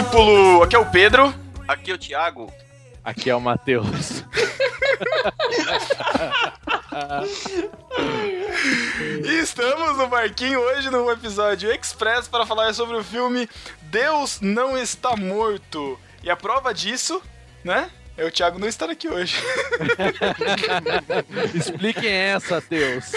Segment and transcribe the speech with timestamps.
[0.00, 0.62] discípulo!
[0.62, 1.34] Aqui é o Pedro.
[1.68, 2.50] Aqui é o Thiago.
[3.04, 4.24] Aqui é o Matheus.
[9.24, 13.48] e estamos no barquinho hoje no episódio Express para falar sobre o filme
[13.82, 15.98] Deus Não Está Morto.
[16.22, 17.22] E a prova disso,
[17.62, 17.90] né?
[18.20, 19.34] É o Thiago não estar aqui hoje.
[21.56, 23.12] Expliquem essa, Deus.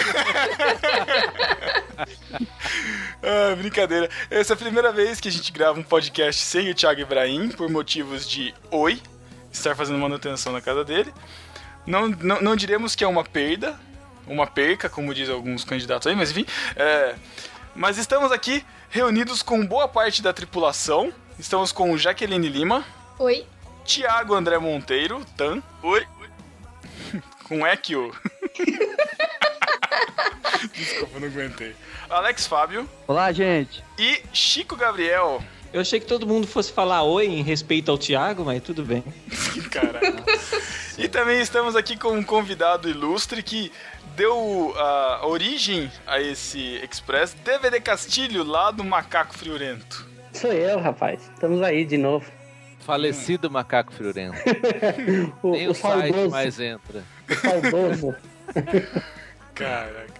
[3.22, 4.08] ah, brincadeira.
[4.30, 7.50] Essa é a primeira vez que a gente grava um podcast sem o Thiago Ibrahim,
[7.50, 8.98] por motivos de oi,
[9.52, 11.12] estar fazendo manutenção na casa dele.
[11.86, 13.78] Não, não, não diremos que é uma perda,
[14.26, 16.46] uma perca, como diz alguns candidatos aí, mas enfim.
[16.76, 17.14] É,
[17.76, 21.12] mas estamos aqui reunidos com boa parte da tripulação.
[21.38, 22.82] Estamos com Jaqueline Lima.
[23.18, 23.46] Oi.
[23.84, 25.62] Tiago André Monteiro, Tan.
[25.82, 26.06] Oi.
[27.44, 28.12] Com Ekio.
[30.72, 31.74] Desculpa, não aguentei.
[32.08, 32.88] Alex Fábio.
[33.06, 33.84] Olá, gente.
[33.98, 35.42] E Chico Gabriel.
[35.72, 39.04] Eu achei que todo mundo fosse falar oi em respeito ao Thiago, mas tudo bem.
[39.70, 40.24] Caralho.
[40.96, 43.70] e também estamos aqui com um convidado ilustre que
[44.16, 50.08] deu a origem a esse Express, DVD Castilho, lá do Macaco Friorento.
[50.32, 51.20] Sou eu, rapaz.
[51.34, 52.24] Estamos aí de novo.
[52.84, 54.36] Falecido macaco friorento.
[55.42, 57.02] o, Nem o, o site mais entra.
[57.28, 58.14] O saudoso.
[59.54, 60.12] Caraca.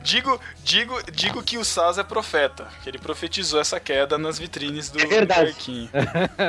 [0.00, 4.88] Digo, digo, digo que o Saz é profeta, que ele profetizou essa queda nas vitrines
[4.88, 5.90] do, é verdade.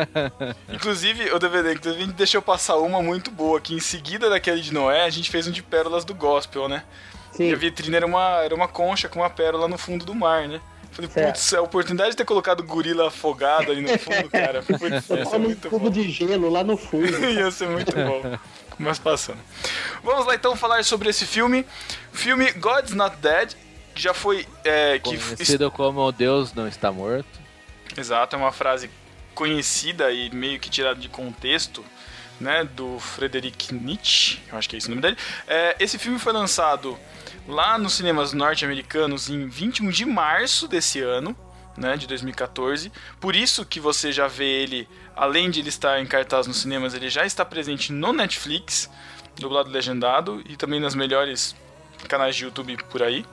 [0.70, 4.62] Inclusive, o DVD, que a gente deixou passar uma muito boa, que em seguida daquele
[4.62, 6.84] de Noé, a gente fez um de pérolas do gospel, né?
[7.31, 7.50] Sim.
[7.50, 10.47] E a vitrine era uma, era uma concha com uma pérola no fundo do mar,
[10.47, 10.62] né?
[11.07, 14.61] Falei, putz, a oportunidade de ter colocado o gorila afogado ali no fundo, cara.
[14.63, 15.89] Putz, ia ser muito cubo bom.
[15.89, 17.07] de gelo lá no fundo.
[17.29, 18.37] ia ser muito bom.
[18.77, 19.39] Mas passando.
[20.03, 21.65] Vamos lá então falar sobre esse filme.
[22.11, 23.53] Filme God's Not Dead,
[23.93, 24.47] que já foi.
[24.63, 27.39] É, que Conhecido como Deus Não Está Morto.
[27.97, 28.89] Exato, é uma frase
[29.35, 31.83] conhecida e meio que tirada de contexto.
[32.39, 35.17] Né, do Frederick Nietzsche, eu acho que é esse o nome dele.
[35.45, 36.97] É, esse filme foi lançado
[37.49, 41.35] lá nos cinemas norte-americanos em 21 de março desse ano,
[41.75, 42.91] né, de 2014.
[43.19, 46.93] Por isso que você já vê ele, além de ele estar em cartaz nos cinemas,
[46.93, 48.89] ele já está presente no Netflix,
[49.35, 51.55] dublado legendado, e também nas melhores
[52.07, 53.25] canais de YouTube por aí.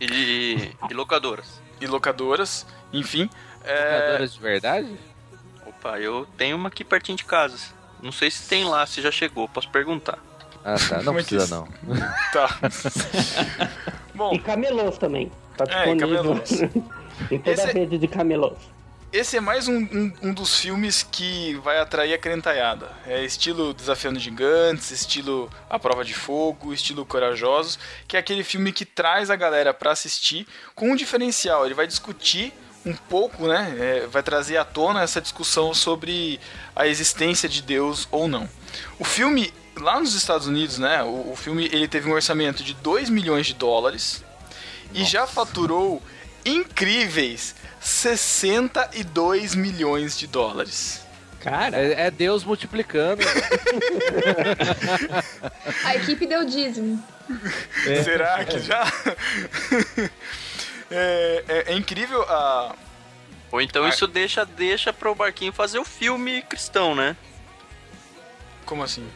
[0.00, 1.60] E, e locadoras.
[1.80, 3.28] E locadoras, enfim.
[3.64, 3.96] É...
[3.96, 4.96] Locadoras de verdade?
[5.66, 7.74] Opa, eu tenho uma aqui pertinho de casa.
[8.02, 10.18] Não sei se tem lá, se já chegou, posso perguntar.
[10.66, 11.00] Ah, tá.
[11.00, 11.68] Não precisa, não.
[12.32, 12.58] Tá.
[14.12, 14.32] Bom.
[14.34, 15.30] E camelôs também.
[15.56, 16.34] Tá disponível
[17.30, 17.62] é, em toda esse...
[17.62, 18.58] a rede de camelôs.
[19.12, 22.90] Esse é mais um, um, um, dos filmes que vai atrair a crentaiada.
[23.06, 27.78] É estilo Desafiando Gigantes, estilo A Prova de Fogo, estilo Corajosos,
[28.08, 31.64] que é aquele filme que traz a galera para assistir com um diferencial.
[31.64, 32.52] Ele vai discutir
[32.84, 33.74] um pouco, né?
[33.78, 36.40] É, vai trazer à tona essa discussão sobre
[36.74, 38.48] a existência de Deus ou não.
[38.98, 42.74] O filme lá nos Estados Unidos, né, o, o filme ele teve um orçamento de
[42.74, 44.24] 2 milhões de dólares
[44.88, 45.00] Nossa.
[45.00, 46.02] e já faturou
[46.44, 51.04] incríveis 62 milhões de dólares.
[51.40, 53.22] Cara, é, é Deus multiplicando.
[55.84, 57.00] A equipe deu dízimo.
[57.86, 58.02] É.
[58.02, 58.82] Será que já?
[60.90, 62.74] é, é, é, incrível a.
[63.52, 63.88] Ou então a...
[63.88, 67.16] isso deixa, deixa pro Barquinho fazer o filme cristão, né?
[68.64, 69.08] Como assim?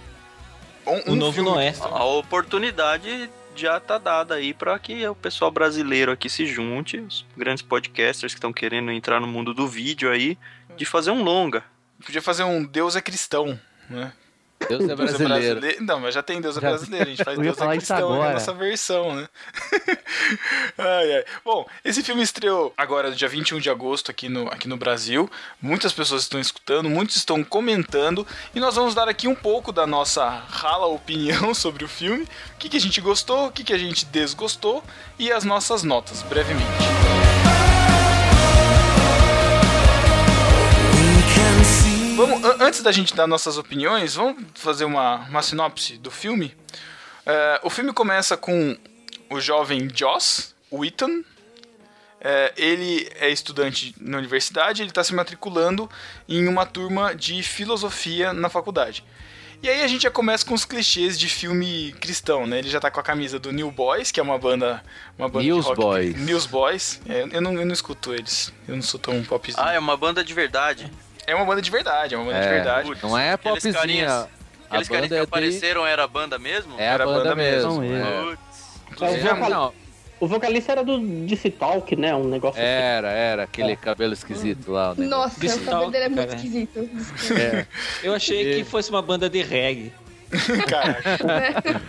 [0.90, 1.74] Um, um o novo Noé.
[1.80, 7.24] A oportunidade já tá dada aí para que o pessoal brasileiro aqui se junte, os
[7.36, 10.38] grandes podcasters que estão querendo entrar no mundo do vídeo aí,
[10.76, 11.64] de fazer um longa.
[12.04, 13.58] Podia fazer um Deus é cristão,
[13.88, 14.12] né?
[14.68, 14.96] Deus é brasileiro.
[14.96, 15.84] Deus é brasileiro.
[15.84, 17.06] Não, mas já tem Deus é brasileiro.
[17.06, 19.28] A gente faz Deus é cristão na nossa versão, né?
[20.78, 21.24] ai, ai.
[21.44, 25.30] Bom, esse filme estreou agora, dia 21 de agosto, aqui no, aqui no Brasil.
[25.60, 28.26] Muitas pessoas estão escutando, muitos estão comentando.
[28.54, 32.24] E nós vamos dar aqui um pouco da nossa rala opinião sobre o filme.
[32.24, 34.84] O que, que a gente gostou, o que, que a gente desgostou
[35.18, 37.39] e as nossas notas, brevemente.
[42.30, 46.54] Vamos, antes da gente dar nossas opiniões, vamos fazer uma, uma sinopse do filme.
[47.26, 48.78] É, o filme começa com
[49.28, 51.24] o jovem Joss Wheaton.
[52.20, 55.90] É, ele é estudante na universidade, ele está se matriculando
[56.28, 59.02] em uma turma de filosofia na faculdade.
[59.62, 62.60] E aí a gente já começa com os clichês de filme cristão, né?
[62.60, 64.82] Ele já tá com a camisa do New Boys, que é uma banda.
[65.18, 66.16] Uma banda News rock, Boys.
[66.16, 67.00] News Boys.
[67.08, 68.52] É, eu, não, eu não escuto eles.
[68.68, 69.62] Eu não sou tão popzinho.
[69.62, 70.90] Ah, é uma banda de verdade.
[71.26, 72.92] É uma banda de verdade, é uma banda é, de verdade.
[73.02, 73.74] Não é popzinha.
[73.74, 74.28] Carinhas,
[74.68, 75.88] aqueles carinhas que é apareceram de...
[75.88, 76.74] era a banda mesmo?
[76.78, 77.80] É a era banda, banda mesmo.
[77.80, 78.32] mesmo.
[78.32, 78.36] É.
[78.90, 79.72] Inclusive, é, não,
[80.18, 82.14] O vocalista era do DC Talk, né?
[82.14, 83.18] Um negócio Era, assim.
[83.18, 83.76] era, aquele é.
[83.76, 84.94] cabelo esquisito lá.
[84.96, 86.90] Nossa, o cabelo dele é muito esquisito.
[87.38, 87.66] É.
[88.02, 89.92] Eu achei que fosse uma banda de reggae.
[90.68, 91.82] Caraca.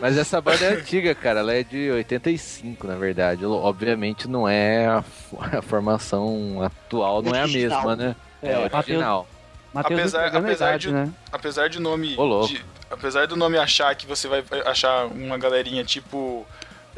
[0.00, 1.40] Mas essa banda é antiga, cara.
[1.40, 3.44] Ela é de 85, na verdade.
[3.44, 5.04] Obviamente não é a,
[5.58, 8.16] a formação atual, não é a mesma, né?
[8.42, 9.28] É, é original.
[9.72, 11.10] Mateus apesar, apesar, de, né?
[11.30, 12.16] apesar de nome.
[12.46, 16.46] De, apesar do nome achar que você vai achar uma galerinha tipo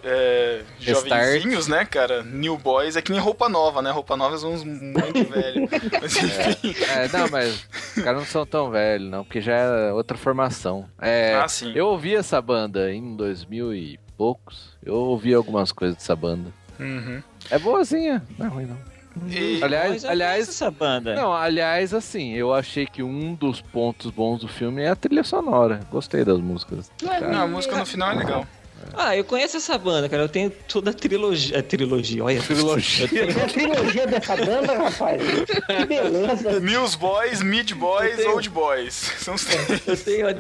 [0.05, 2.23] é, jovenzinhos, né, cara?
[2.23, 3.91] New Boys é que nem roupa nova, né?
[3.91, 5.70] Roupa nova são uns muito velhos.
[6.00, 6.75] Mas enfim.
[6.91, 10.19] É, é, não, mas os caras não são tão velhos, não, porque já é outra
[10.19, 10.87] formação.
[11.00, 11.73] É, ah, sim.
[11.75, 14.76] Eu ouvi essa banda em 2000 e poucos.
[14.85, 16.52] Eu ouvi algumas coisas dessa banda.
[16.79, 17.23] Uhum.
[17.50, 18.94] É boazinha, não é ruim não.
[19.29, 21.15] E, aliás, aliás, essa banda.
[21.15, 25.23] Não, aliás, assim, eu achei que um dos pontos bons do filme é a trilha
[25.23, 25.81] sonora.
[25.91, 26.91] Gostei das músicas.
[27.03, 28.47] Não, a música no final é legal.
[28.93, 30.23] Ah, eu conheço essa banda, cara.
[30.23, 31.59] Eu tenho toda a trilogia.
[31.59, 32.43] A trilogia, olha.
[32.43, 33.09] Trilogia.
[33.09, 33.31] Tenho...
[33.31, 35.23] a trilogia dessa banda, rapaz.
[35.67, 36.61] Que beleza.
[36.61, 38.33] News Boys, Mid Boys, tenho...
[38.33, 38.95] Old Boys.
[39.19, 39.87] São os três.
[39.87, 40.35] Eu tenho, a...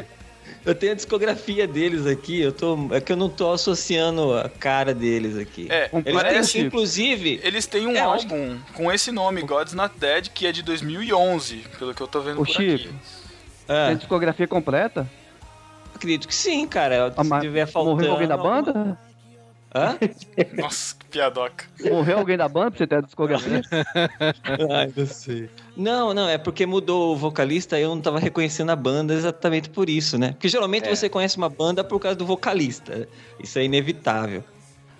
[0.64, 2.40] eu tenho a discografia deles aqui.
[2.40, 2.88] Eu tô...
[2.92, 5.68] É que eu não tô associando a cara deles aqui.
[5.70, 7.40] É, eles parece, têm, inclusive.
[7.42, 8.72] Eles têm um é, álbum que...
[8.72, 12.40] com esse nome, God's Not Dead, que é de 2011, pelo que eu tô vendo
[12.40, 12.90] Ô, por Chico, aqui.
[13.68, 13.88] É.
[13.88, 15.08] Tem discografia completa?
[15.94, 17.12] Acredito que sim, cara.
[17.16, 17.96] Ah, Se tiver faltando...
[17.96, 18.98] Morreu alguém da banda?
[19.74, 19.98] Hã?
[20.54, 21.64] Nossa, que piadoca.
[21.90, 23.60] Morreu alguém da banda pra você ter a discografia?
[24.70, 25.50] Ai, não sei.
[25.76, 29.68] Não, não, é porque mudou o vocalista e eu não tava reconhecendo a banda exatamente
[29.70, 30.32] por isso, né?
[30.32, 30.94] Porque geralmente é.
[30.94, 33.08] você conhece uma banda por causa do vocalista.
[33.42, 34.44] Isso é inevitável.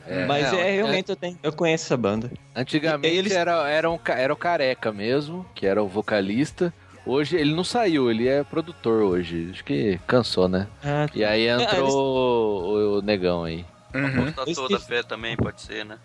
[0.07, 1.13] É, Mas não, é, realmente é...
[1.13, 2.31] Eu, tenho, eu conheço essa banda.
[2.55, 3.33] Antigamente eles...
[3.33, 6.73] era, era, um, era o Careca mesmo, que era o vocalista.
[7.07, 9.51] Hoje ele não saiu, ele é produtor hoje.
[9.53, 10.67] Acho que cansou, né?
[10.83, 11.95] Ah, e aí entrou ah, eles...
[11.95, 13.65] o, o, negão aí.
[13.95, 14.29] Uhum.
[14.37, 15.99] A toda fé também pode ser, né?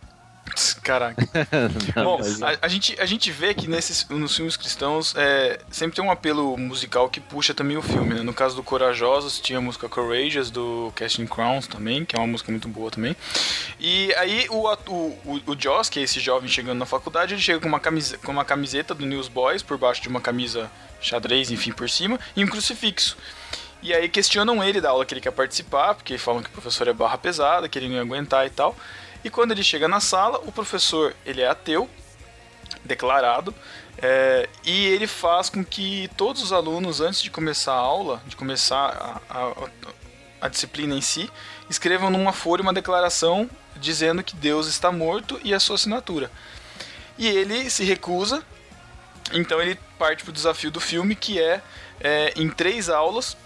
[0.83, 1.27] Caraca.
[1.95, 6.05] Bom, a, a, gente, a gente vê que nesses, nos filmes cristãos é, sempre tem
[6.05, 8.15] um apelo musical que puxa também o filme.
[8.15, 8.23] Né?
[8.23, 12.27] No caso do Corajosos, tinha a música Courageous do Casting Crowns também, que é uma
[12.27, 13.15] música muito boa também.
[13.79, 17.59] E aí o, o, o Joss, que é esse jovem chegando na faculdade, ele chega
[17.59, 20.69] com uma, camisa, com uma camiseta do Newsboys por baixo de uma camisa
[21.01, 23.17] xadrez, enfim, por cima, e um crucifixo.
[23.81, 26.87] E aí questionam ele da aula que ele quer participar, porque falam que o professor
[26.87, 28.75] é barra pesada, que ele não ia aguentar e tal.
[29.23, 31.89] E quando ele chega na sala, o professor ele é ateu,
[32.83, 33.53] declarado,
[33.97, 38.35] é, e ele faz com que todos os alunos, antes de começar a aula, de
[38.35, 39.53] começar a, a,
[40.41, 41.29] a disciplina em si,
[41.69, 46.31] escrevam numa folha uma declaração dizendo que Deus está morto e a sua assinatura.
[47.17, 48.43] E ele se recusa
[49.31, 51.61] então ele parte pro desafio do filme, que é,
[51.99, 53.37] é em três aulas,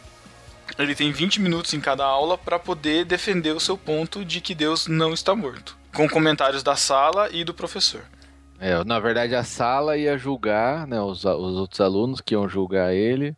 [0.78, 4.56] ele tem 20 minutos em cada aula para poder defender o seu ponto de que
[4.56, 8.02] Deus não está morto, com comentários da sala e do professor.
[8.60, 12.94] É, na verdade a sala ia julgar, né, os, os outros alunos que iam julgar
[12.94, 13.36] ele,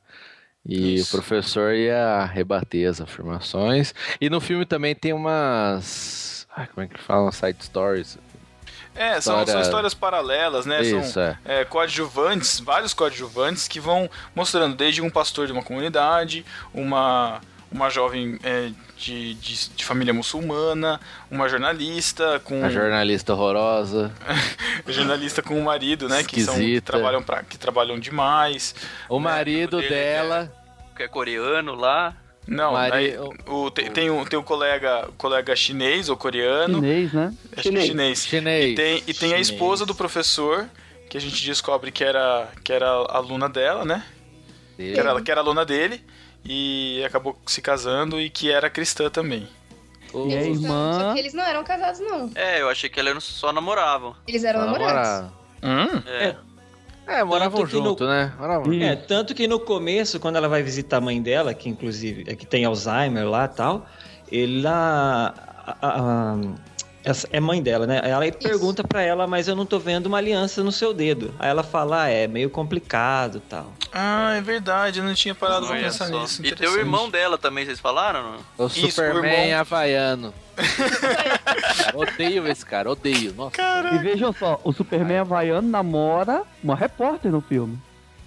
[0.68, 1.10] e Isso.
[1.10, 3.94] o professor ia rebater as afirmações.
[4.20, 6.48] E no filme também tem umas.
[6.56, 7.32] Ai, como é que fala?
[7.32, 8.18] Side stories.
[8.96, 10.82] É, são, são histórias paralelas, né?
[10.82, 11.38] Isso, são é.
[11.44, 17.90] É, coadjuvantes, vários coadjuvantes que vão mostrando desde um pastor de uma comunidade, uma, uma
[17.90, 21.00] jovem é, de, de, de, família muçulmana,
[21.30, 22.64] uma jornalista com.
[22.64, 24.12] A jornalista horrorosa.
[24.88, 26.24] jornalista com o marido, né?
[26.24, 28.74] Que, são, que, trabalham pra, que trabalham demais.
[29.10, 30.52] O né, marido dela.
[30.96, 32.16] Que é coreano lá.
[32.48, 32.94] Não, Mari...
[32.94, 36.76] aí, o, tem, tem, um, tem um colega, colega chinês ou coreano.
[36.76, 37.34] Chinês, né?
[37.54, 37.86] Acho chinês.
[37.86, 38.26] chinês.
[38.26, 38.72] chinês.
[38.72, 40.70] E tem, e tem a esposa do professor,
[41.10, 44.04] que a gente descobre que era, que era aluna dela, né?
[44.78, 46.02] Que era, que era aluna dele.
[46.44, 49.48] E acabou se casando e que era cristã também.
[50.14, 51.00] E a irmã.
[51.00, 52.32] Só que eles não eram casados, não.
[52.36, 54.16] É, eu achei que eles só namoravam.
[54.28, 55.32] Eles eram só namorados.
[55.64, 56.04] Hum?
[56.06, 56.26] É.
[56.28, 56.38] é.
[57.08, 58.10] É, moravam junto, no...
[58.10, 58.34] né?
[58.40, 58.74] Moravam.
[58.74, 62.36] É, tanto que no começo, quando ela vai visitar a mãe dela, que inclusive é
[62.36, 63.86] que tem Alzheimer lá e tal,
[64.32, 65.34] ele a,
[65.82, 66.36] a,
[67.32, 68.02] é mãe dela, né?
[68.04, 71.34] Ela pergunta para ela, mas eu não tô vendo uma aliança no seu dedo.
[71.40, 73.74] Aí ela fala, ah, é meio complicado tal.
[73.94, 76.22] Ah, é verdade, eu não tinha parado pra pensar só.
[76.22, 76.46] nisso.
[76.46, 78.24] E tem o irmão dela também, vocês falaram?
[78.24, 78.66] Não?
[78.66, 79.60] O Isso, Superman o irmão...
[79.60, 80.34] havaiano.
[81.94, 83.34] odeio esse cara, odeio.
[83.34, 83.56] Nossa.
[83.94, 87.80] E vejam só, o Superman havaiano namora uma repórter no filme.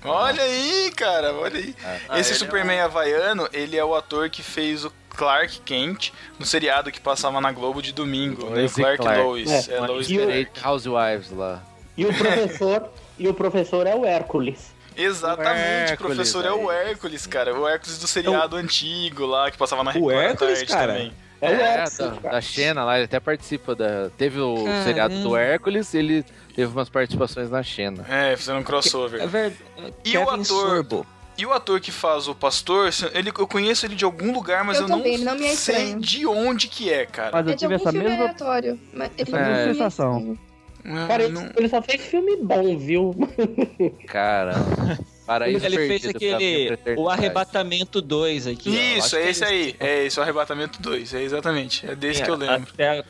[0.04, 1.75] Olha aí, cara, olha aí.
[2.08, 6.47] Ah, esse Superman é havaiano, ele é o ator que fez o Clark Kent no
[6.47, 8.69] seriado que passava na Globo de domingo, né?
[8.73, 9.69] Clark, Clark Lois.
[9.69, 10.69] É, é Lois e o...
[10.69, 11.61] Housewives lá.
[11.97, 14.73] E o professor, e o professor é o Hércules.
[14.97, 17.53] Exatamente, o, o professor é o Hércules, cara.
[17.53, 18.59] O Hércules do seriado o...
[18.59, 20.93] antigo lá, que passava na Record O Hércules, cara?
[20.93, 21.13] Também.
[21.41, 22.33] É, o É, da, cara.
[22.35, 24.11] da Xena lá, ele até participa da.
[24.17, 24.85] Teve o Caramba.
[24.85, 28.05] seriado do Hércules, ele teve umas participações na Xena.
[28.09, 29.21] É, fizeram um crossover.
[29.21, 29.65] É verdade.
[30.05, 30.45] E o Kevin ator?
[30.45, 31.07] Sorbo.
[31.38, 34.76] E o ator que faz o pastor, ele, eu conheço ele de algum lugar, mas
[34.78, 37.30] eu, Eu não, também, não é sei de onde que é, cara.
[37.33, 38.25] Mas eu É tive essa filme mesma.
[38.25, 38.80] aleatório.
[38.92, 40.38] Mas ele não me é sensação.
[40.85, 43.14] Ah, Cara, ele, não- ele só fez filme bom, viu?
[44.07, 44.99] Caramba.
[45.26, 46.78] Paraíso Ele fez aquele.
[46.97, 47.09] O.
[47.09, 48.71] Arrebatamento 2 aqui.
[48.97, 49.76] Isso, é que esse aí.
[49.78, 51.12] É esse, o Arrebatamento 2.
[51.14, 51.87] É exatamente.
[51.87, 52.71] É desse que eu lembro.
[52.73, 53.04] Até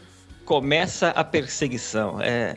[0.44, 2.20] começa a perseguição.
[2.20, 2.56] É.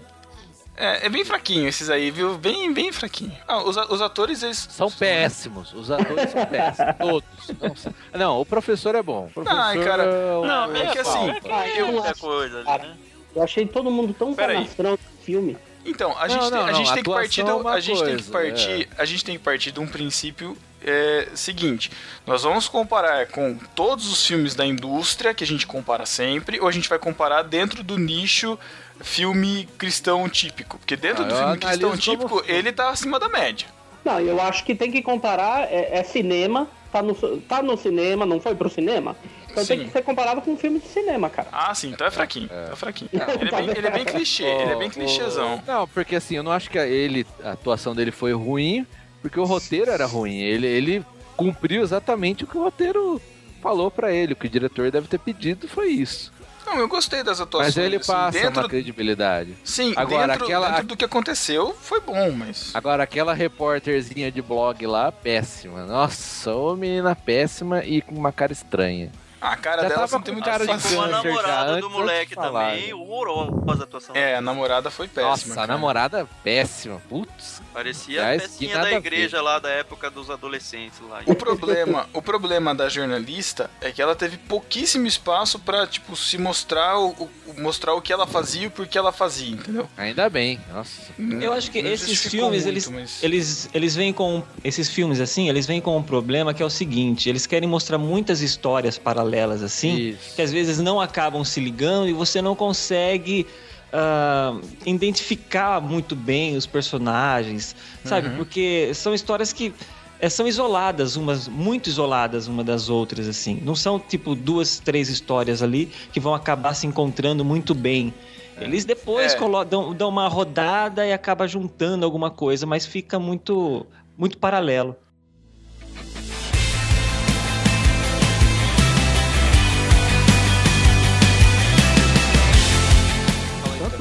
[0.81, 2.39] É, é bem fraquinho esses aí, viu?
[2.39, 3.31] Bem, bem fraquinho.
[3.47, 4.67] Ah, os, os atores, eles.
[4.71, 7.85] São péssimos, os atores são péssimos, todos.
[8.11, 9.27] Não, não, o professor é bom.
[9.27, 12.83] O professor Ai, cara, é não, é que assim, Ah, Eu, acho, coisa ali, cara.
[12.83, 12.97] né?
[13.35, 15.55] eu achei todo mundo tão canastrão no filme.
[15.85, 17.79] Então, a Não, gente, tem, não, a gente não, tem que partir do, é a
[17.79, 21.91] gente tem que coisa, partir, a gente tem que partir de um princípio é, seguinte.
[22.25, 26.67] Nós vamos comparar com todos os filmes da indústria que a gente compara sempre, ou
[26.67, 28.59] a gente vai comparar dentro do nicho
[29.01, 32.51] filme cristão típico, porque dentro Ah, do eu filme cristão como típico, filme.
[32.59, 33.67] ele tá acima da média.
[34.03, 38.25] Não, eu acho que tem que comparar, é, é cinema, tá no, tá no cinema,
[38.25, 39.15] não foi pro cinema.
[39.51, 39.85] Então tem Sim.
[39.85, 41.49] que ser comparado com um filme de cinema, cara.
[41.51, 43.09] Ah, sim, então é fraquinho, tá fraquinho.
[43.13, 45.61] Ele é bem, ele é bem clichê, ele é bem clichêzão.
[45.67, 48.87] Não, porque assim, eu não acho que a ele, a atuação dele foi ruim,
[49.21, 50.39] porque o roteiro era ruim.
[50.39, 51.05] Ele, ele
[51.35, 53.21] cumpriu exatamente o que o roteiro
[53.61, 54.33] falou pra ele.
[54.33, 56.31] O que o diretor deve ter pedido foi isso.
[56.71, 57.75] Não, eu gostei das atuações.
[57.75, 59.55] Mas ele assim, passa dentro, uma credibilidade.
[59.63, 62.71] Sim, Agora, dentro, aquela- dentro do que aconteceu, foi bom, mas...
[62.73, 65.85] Agora, aquela repórterzinha de blog lá, péssima.
[65.85, 69.11] Nossa, ô menina péssima e com uma cara estranha.
[69.41, 71.23] A cara Já dela tava não tem com muito cara de Assim como a já,
[71.23, 72.93] namorada do moleque também, né?
[72.93, 74.15] horrorosa a atuação.
[74.15, 75.29] É, a namorada foi péssima.
[75.31, 75.67] Nossa, a cara.
[75.67, 77.01] namorada péssima.
[77.09, 77.61] Putz.
[77.73, 81.21] Parecia Aliás, a pecinha da a igreja lá da época dos adolescentes lá.
[81.25, 86.37] O problema, o problema da jornalista é que ela teve pouquíssimo espaço pra, tipo, se
[86.37, 87.29] mostrar o, o-
[87.61, 89.89] mostrar o que ela fazia e por que ela fazia, entendeu?
[89.97, 90.59] Ainda bem.
[90.71, 91.01] Nossa.
[91.41, 94.43] Eu acho que Não esses filmes, muito, eles, mas- eles, eles vêm com.
[94.63, 97.97] Esses filmes assim, eles vêm com um problema que é o seguinte: eles querem mostrar
[97.97, 100.35] muitas histórias paralelas assim, Isso.
[100.35, 103.45] que às vezes não acabam se ligando e você não consegue.
[103.93, 108.29] ah, identificar muito bem os personagens, sabe?
[108.29, 108.37] Uhum.
[108.37, 109.73] Porque são histórias que
[110.19, 113.59] eh, são isoladas, umas muito isoladas uma das outras, assim.
[113.63, 118.13] Não são tipo duas, três histórias ali que vão acabar se encontrando muito bem.
[118.59, 119.65] Eles depois É.
[119.65, 123.85] dão, dão uma rodada e acaba juntando alguma coisa, mas fica muito,
[124.17, 124.95] muito paralelo.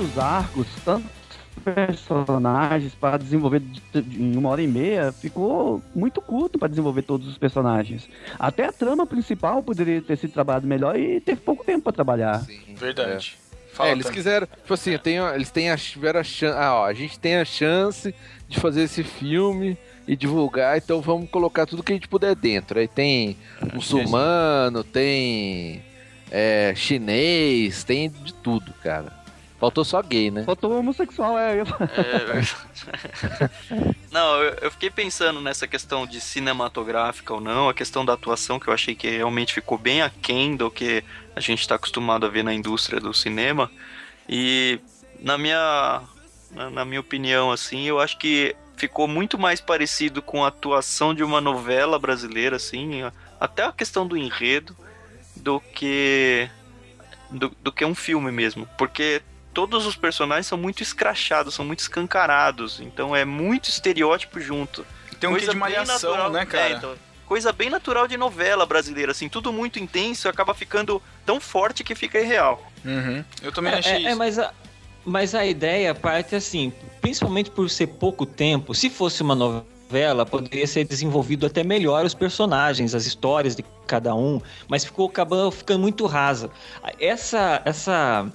[0.00, 1.10] Tantos arcos, tantos
[1.62, 7.02] personagens para desenvolver de- de- em uma hora e meia, ficou muito curto para desenvolver
[7.02, 8.08] todos os personagens.
[8.38, 12.40] Até a trama principal poderia ter sido trabalhado melhor e teve pouco tempo para trabalhar.
[12.44, 12.74] Sim.
[12.76, 13.36] Verdade.
[13.46, 16.86] É, Fala, eles quiseram, tipo assim, tem, eles têm a, tiveram a chance, ah, ó,
[16.86, 18.14] a gente tem a chance
[18.48, 19.76] de fazer esse filme
[20.08, 22.78] e divulgar, então vamos colocar tudo que a gente puder dentro.
[22.78, 23.36] Aí tem
[23.74, 25.82] muçulmano, tem
[26.30, 29.19] é, chinês, tem de tudo, cara.
[29.60, 30.44] Faltou só gay, né?
[30.44, 31.58] Faltou homossexual, é.
[31.58, 31.60] É...
[34.10, 38.58] não, eu, eu fiquei pensando nessa questão de cinematográfica ou não, a questão da atuação,
[38.58, 41.04] que eu achei que realmente ficou bem aquém do que
[41.36, 43.70] a gente está acostumado a ver na indústria do cinema.
[44.26, 44.80] E
[45.20, 46.00] na minha,
[46.52, 51.14] na, na minha opinião, assim, eu acho que ficou muito mais parecido com a atuação
[51.14, 53.02] de uma novela brasileira, assim,
[53.38, 54.74] até a questão do enredo,
[55.36, 56.48] do que
[57.30, 59.20] do, do que um filme mesmo, porque
[59.52, 64.86] todos os personagens são muito escrachados, são muito escancarados, então é muito estereótipo junto.
[65.18, 66.68] Tem um quê de bem malhação, natural- né, cara?
[66.68, 66.94] É, então,
[67.26, 71.84] coisa bem natural de novela brasileira, assim, tudo muito intenso e acaba ficando tão forte
[71.84, 72.64] que fica irreal.
[72.84, 73.24] Uhum.
[73.42, 74.08] Eu também É, achei é, isso.
[74.08, 74.52] é, mas, a,
[75.04, 80.66] mas a ideia parte assim, principalmente por ser pouco tempo, se fosse uma novela, poderia
[80.66, 85.80] ser desenvolvido até melhor os personagens, as histórias de cada um, mas ficou acabando ficando
[85.80, 86.50] muito rasa.
[86.98, 88.26] Essa essa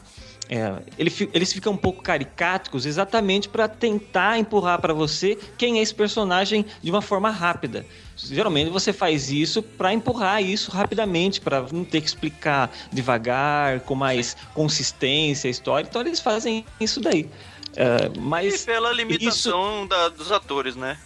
[0.49, 5.81] é, ele eles ficam um pouco caricatos exatamente para tentar empurrar para você quem é
[5.81, 7.85] esse personagem de uma forma rápida.
[8.15, 13.95] Geralmente você faz isso para empurrar isso rapidamente, para não ter que explicar devagar, com
[13.95, 15.87] mais consistência a história.
[15.89, 17.29] Então eles fazem isso daí.
[17.75, 20.97] É, E mas pela limitação da- dos atores, né?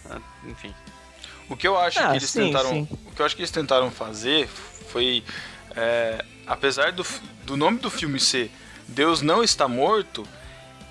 [0.46, 0.72] Enfim.
[1.48, 2.88] O que eu acho Ah, que eles sim, tentaram, sim.
[3.06, 5.24] o que eu acho que eles tentaram fazer foi,
[5.74, 7.04] é, apesar do,
[7.44, 8.52] do nome do filme ser
[8.90, 10.26] Deus não está morto,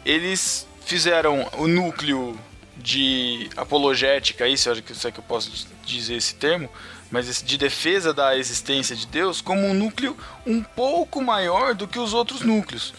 [0.06, 2.38] eles fizeram o núcleo
[2.78, 6.70] de apologética, isso acho que sei que eu posso dizer esse termo,
[7.12, 10.16] mas de defesa da existência de Deus como um núcleo
[10.46, 12.94] um pouco maior do que os outros núcleos.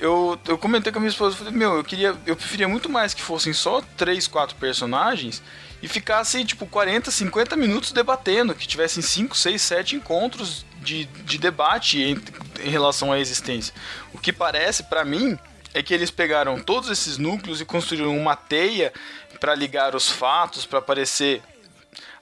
[0.00, 3.12] Eu, eu comentei com a minha esposa, falei, meu, eu queria, eu preferia muito mais
[3.12, 5.42] que fossem só três, quatro personagens
[5.82, 11.38] e ficassem tipo 40, 50 minutos debatendo, que tivessem 5, 6, 7 encontros de, de
[11.38, 12.18] debate em,
[12.64, 13.74] em relação à existência.
[14.14, 15.38] O que parece para mim
[15.74, 18.92] é que eles pegaram todos esses núcleos e construíram uma teia
[19.38, 21.42] para ligar os fatos, para aparecer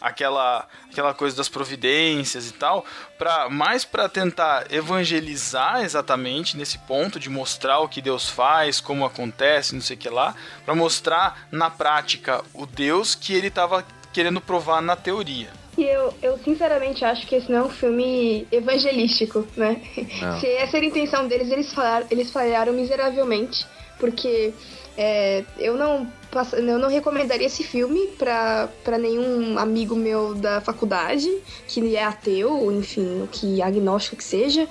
[0.01, 2.85] aquela aquela coisa das providências e tal,
[3.19, 9.05] para mais para tentar evangelizar exatamente nesse ponto de mostrar o que Deus faz, como
[9.05, 13.85] acontece, não sei o que lá, para mostrar na prática o Deus que ele estava
[14.13, 15.51] querendo provar na teoria.
[15.77, 19.81] E eu, eu sinceramente acho que esse não é um filme evangelístico, né?
[20.23, 20.41] Não.
[20.41, 23.67] Se essa era a intenção deles, eles falharam, eles falharam miseravelmente,
[23.99, 24.55] porque
[24.97, 26.11] é, eu não
[26.53, 31.31] eu não recomendaria esse filme para nenhum amigo meu da faculdade,
[31.67, 34.69] que é ateu, enfim, que agnóstico que seja.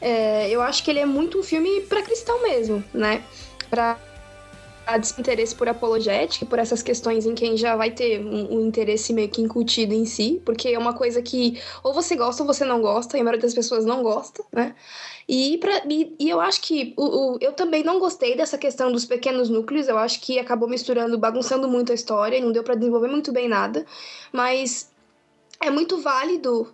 [0.00, 3.22] É, eu acho que ele é muito um filme para cristão mesmo, né?
[3.70, 3.98] Pra
[4.86, 9.12] a desinteresse por apologética, por essas questões em quem já vai ter um, um, interesse
[9.12, 12.64] meio que incutido em si, porque é uma coisa que ou você gosta ou você
[12.64, 14.74] não gosta, e a maioria das pessoas não gosta, né?
[15.28, 18.92] E, pra, e, e eu acho que o, o, eu também não gostei dessa questão
[18.92, 22.62] dos pequenos núcleos, eu acho que acabou misturando, bagunçando muito a história, e não deu
[22.62, 23.84] para desenvolver muito bem nada,
[24.32, 24.88] mas
[25.60, 26.72] é muito válido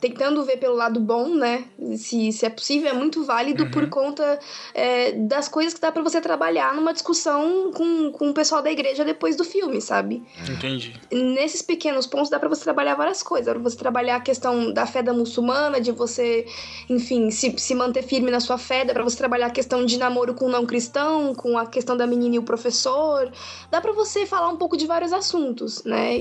[0.00, 1.64] tentando ver pelo lado bom, né?
[1.96, 3.70] Se, se é possível, é muito válido uhum.
[3.70, 4.38] por conta
[4.74, 8.70] é, das coisas que dá para você trabalhar numa discussão com, com o pessoal da
[8.70, 10.22] igreja depois do filme, sabe?
[10.48, 10.94] Entendi.
[11.10, 13.46] Nesses pequenos pontos dá para você trabalhar várias coisas.
[13.46, 16.46] Dá pra você trabalhar a questão da fé da muçulmana, de você,
[16.88, 19.98] enfim, se, se manter firme na sua fé, dá pra você trabalhar a questão de
[19.98, 23.30] namoro com o não cristão, com a questão da menina e o professor.
[23.70, 26.16] Dá para você falar um pouco de vários assuntos, né?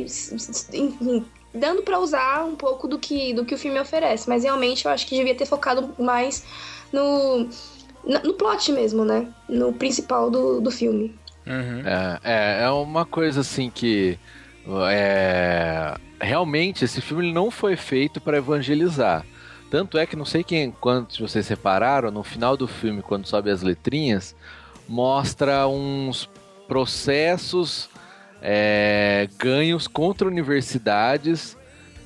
[0.74, 4.86] Enfim, dando para usar um pouco do que, do que o filme oferece, mas realmente
[4.86, 6.46] eu acho que devia ter focado mais
[6.92, 7.48] no,
[8.24, 9.28] no plot mesmo, né?
[9.48, 11.16] No principal do, do filme.
[11.48, 11.84] Uhum.
[11.86, 14.18] É, é, é uma coisa assim que
[14.90, 19.26] é, realmente esse filme não foi feito para evangelizar.
[19.70, 23.50] Tanto é que não sei quem, quantos vocês separaram, no final do filme, quando sobe
[23.50, 24.36] as letrinhas,
[24.88, 26.30] mostra uns
[26.68, 27.90] processos
[28.48, 31.58] é, ganhos contra universidades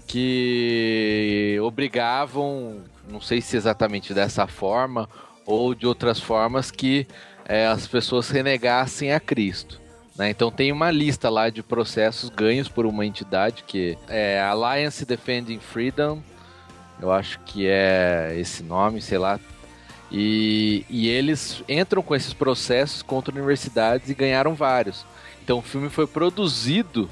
[0.08, 2.78] que obrigavam,
[3.12, 5.10] não sei se exatamente dessa forma
[5.45, 7.06] ou de outras formas, que
[7.45, 9.82] é, as pessoas renegassem a Cristo.
[10.17, 10.30] Né?
[10.30, 15.60] Então tem uma lista lá de processos ganhos por uma entidade que é Alliance Defending
[15.60, 16.23] Freedom,
[17.02, 19.38] eu acho que é esse nome, sei lá.
[20.10, 25.06] E, e eles entram com esses processos contra universidades e ganharam vários.
[25.49, 27.09] Então o filme foi produzido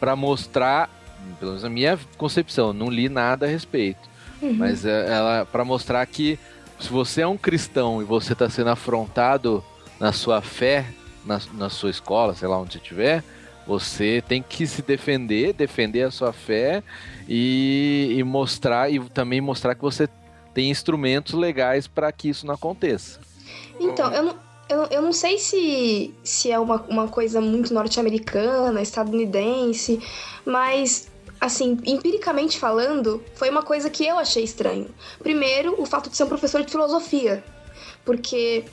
[0.00, 0.90] para mostrar,
[1.38, 4.00] pelo menos a minha concepção, não li nada a respeito,
[4.42, 4.54] uhum.
[4.54, 6.36] mas é, ela para mostrar que
[6.80, 9.62] se você é um cristão e você está sendo afrontado
[10.00, 10.84] na sua fé,
[11.24, 13.22] na, na sua escola, sei lá onde você estiver,
[13.64, 16.82] você tem que se defender, defender a sua fé
[17.28, 20.08] e, e mostrar e também mostrar que você
[20.52, 23.20] tem instrumentos legais para que isso não aconteça.
[23.78, 28.82] Então, eu não, eu, eu não sei se, se é uma, uma coisa muito norte-americana,
[28.82, 30.00] estadunidense,
[30.44, 31.08] mas
[31.40, 34.88] assim, empiricamente falando, foi uma coisa que eu achei estranho.
[35.18, 37.44] Primeiro, o fato de ser um professor de filosofia.
[38.04, 38.64] Porque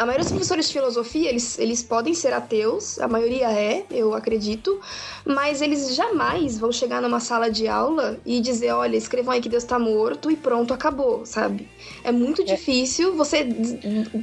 [0.00, 4.14] a maioria dos professores de filosofia, eles, eles podem ser ateus, a maioria é, eu
[4.14, 4.80] acredito,
[5.26, 9.48] mas eles jamais vão chegar numa sala de aula e dizer, olha, escrevam aí que
[9.50, 11.68] Deus tá morto e pronto, acabou, sabe?
[12.02, 12.44] É muito é.
[12.46, 13.46] difícil você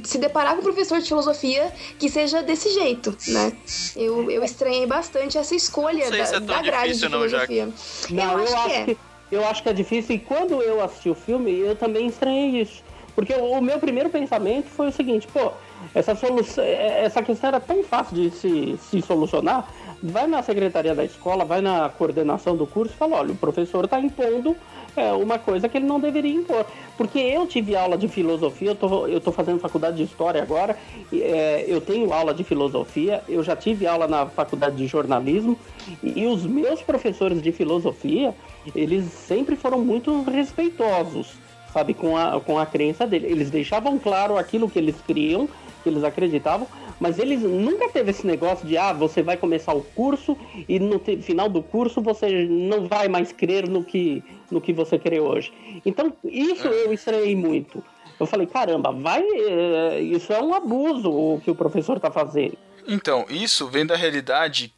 [0.02, 3.52] se deparar com um professor de filosofia que seja desse jeito, né?
[3.94, 7.68] Eu, eu estranhei bastante essa escolha da, é da grade difícil, de filosofia.
[8.10, 8.96] Não, não eu, acho, eu acho que, é.
[9.30, 12.82] eu acho que é difícil e quando eu assisti o filme, eu também estranhei isso.
[13.14, 15.52] Porque o meu primeiro pensamento foi o seguinte, pô,
[15.94, 19.68] essa, solução, é, essa questão era tão fácil de se, se solucionar.
[20.02, 23.84] Vai na secretaria da escola, vai na coordenação do curso e fala: olha, o professor
[23.84, 24.56] está impondo
[24.96, 26.64] é, uma coisa que ele não deveria impor.
[26.96, 30.76] Porque eu tive aula de filosofia, eu tô, eu tô fazendo faculdade de história agora,
[31.12, 35.58] é, eu tenho aula de filosofia, eu já tive aula na faculdade de jornalismo,
[36.02, 38.34] e, e os meus professores de filosofia,
[38.74, 43.26] eles sempre foram muito respeitosos sabe, com a, com a crença dele.
[43.26, 45.48] Eles deixavam claro aquilo que eles criam,
[45.82, 46.66] que eles acreditavam,
[47.00, 50.36] mas eles nunca teve esse negócio de ah, você vai começar o curso
[50.68, 54.98] e no final do curso você não vai mais crer no que, no que você
[54.98, 55.52] crê hoje.
[55.84, 57.82] Então, isso eu estranhei muito.
[58.18, 59.22] Eu falei, caramba, vai.
[59.22, 62.58] Eh, isso é um abuso o que o professor está fazendo.
[62.86, 64.74] Então, isso vem da realidade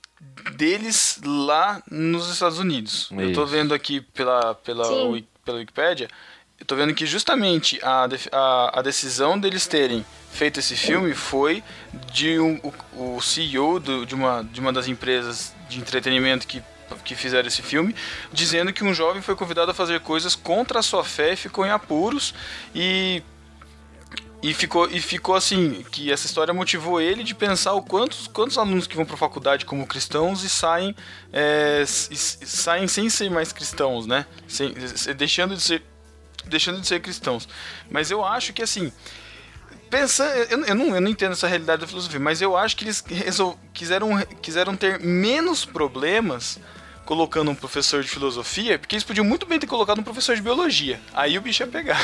[0.54, 3.10] deles lá nos Estados Unidos.
[3.10, 3.20] Isso.
[3.20, 4.84] Eu tô vendo aqui pela, pela,
[5.44, 6.10] pela Wikipedia, eu
[6.70, 11.64] tô vendo que justamente a, a, a decisão deles terem feito esse filme foi
[12.12, 12.60] de um,
[12.94, 16.62] o, o CEO do, de, uma, de uma das empresas de entretenimento que
[17.04, 17.94] que fizeram esse filme,
[18.32, 21.64] dizendo que um jovem foi convidado a fazer coisas contra a sua fé e ficou
[21.64, 22.34] em apuros
[22.74, 23.22] e
[24.42, 28.56] e ficou, e ficou assim, que essa história motivou ele de pensar o quantos, quantos
[28.56, 30.96] alunos que vão para a faculdade como cristãos e saem,
[31.32, 34.24] é, e, saem sem ser mais cristãos, né?
[34.48, 34.72] Sem,
[35.16, 35.82] deixando, de ser,
[36.50, 37.48] deixando de ser cristãos.
[37.90, 38.92] Mas eu acho que assim.
[39.88, 42.84] Pensa, eu, eu, não, eu não entendo essa realidade da filosofia, mas eu acho que
[42.84, 46.60] eles resol, quiseram, quiseram ter menos problemas
[47.04, 50.42] colocando um professor de filosofia, porque eles podiam muito bem ter colocado um professor de
[50.42, 51.00] biologia.
[51.12, 52.00] Aí o bicho ia pegar.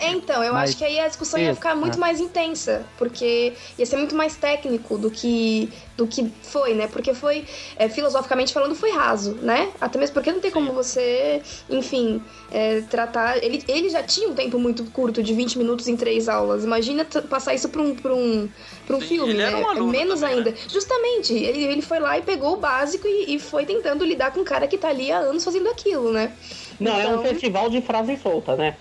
[0.00, 0.70] então, eu Mas...
[0.70, 4.36] acho que aí a discussão ia ficar muito mais intensa, porque ia ser muito mais
[4.36, 6.86] técnico do que do que foi, né?
[6.86, 7.44] Porque foi,
[7.76, 9.70] é, filosoficamente falando, foi raso, né?
[9.80, 13.42] Até mesmo porque não tem como você, enfim, é, tratar.
[13.42, 16.64] Ele, ele já tinha um tempo muito curto, de 20 minutos em três aulas.
[16.64, 18.48] Imagina passar isso pra um, pra um,
[18.86, 19.54] pra um Sim, filme, né?
[19.54, 20.50] Um Menos também, ainda.
[20.50, 20.56] Né?
[20.68, 24.40] Justamente, ele, ele foi lá e pegou o básico e, e, foi tentando lidar com
[24.40, 26.32] um cara que tá ali há anos fazendo aquilo, né?
[26.78, 27.00] Não, então...
[27.00, 28.76] é um então festival de frase solta, né?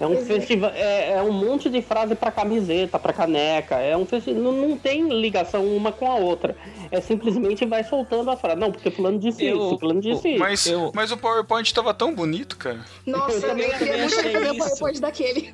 [0.00, 3.76] É um festival, é, é, um monte de frase para camiseta, para caneca.
[3.76, 6.56] É um festival, não, não tem ligação uma com a outra.
[6.90, 8.58] É simplesmente vai soltando a frase.
[8.58, 10.38] Não, porque fulano disse eu, isso, fulano disse isso.
[10.38, 10.92] Mas, eu...
[10.94, 12.80] mas o PowerPoint tava tão bonito, cara.
[13.06, 15.52] Nossa, eu, também queria muito ver o PowerPoint daquele.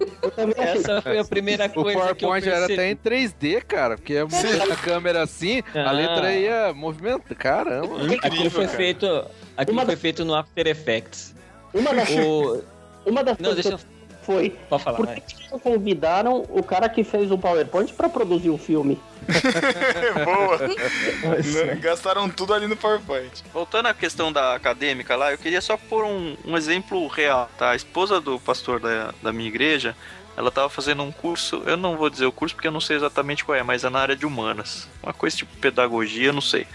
[0.56, 1.98] Essa foi a primeira coisa.
[1.98, 5.88] O PowerPoint que eu era até em 3D, cara, porque a câmera assim, ah.
[5.88, 7.36] a letra ia movimentar.
[7.36, 7.96] Caramba.
[8.02, 8.76] Incrível, aquilo foi cara.
[8.76, 9.24] feito.
[9.56, 11.34] Aquilo Uma foi feito no After Effects.
[11.74, 12.62] Uma das, o...
[13.06, 13.97] Uma das não, deixa eu
[14.28, 14.50] foi.
[14.68, 18.50] Pode falar, Por que, que não convidaram o cara que fez o PowerPoint para produzir
[18.50, 19.00] o filme?
[20.22, 21.76] Boa!
[21.76, 23.42] Gastaram tudo ali no PowerPoint.
[23.54, 27.70] Voltando à questão da acadêmica lá, eu queria só pôr um, um exemplo real, tá?
[27.70, 29.96] A esposa do pastor da, da minha igreja,
[30.36, 32.96] ela estava fazendo um curso, eu não vou dizer o curso porque eu não sei
[32.96, 34.86] exatamente qual é, mas é na área de humanas.
[35.02, 36.66] Uma coisa tipo pedagogia, não sei.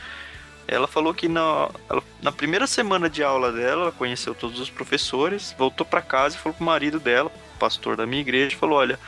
[0.67, 4.69] Ela falou que na, ela, na primeira semana de aula dela, ela conheceu todos os
[4.69, 8.99] professores, voltou para casa e falou pro marido dela, pastor da minha igreja, falou: Olha,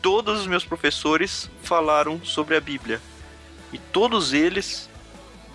[0.00, 3.00] todos os meus professores falaram sobre a Bíblia
[3.72, 4.88] e todos eles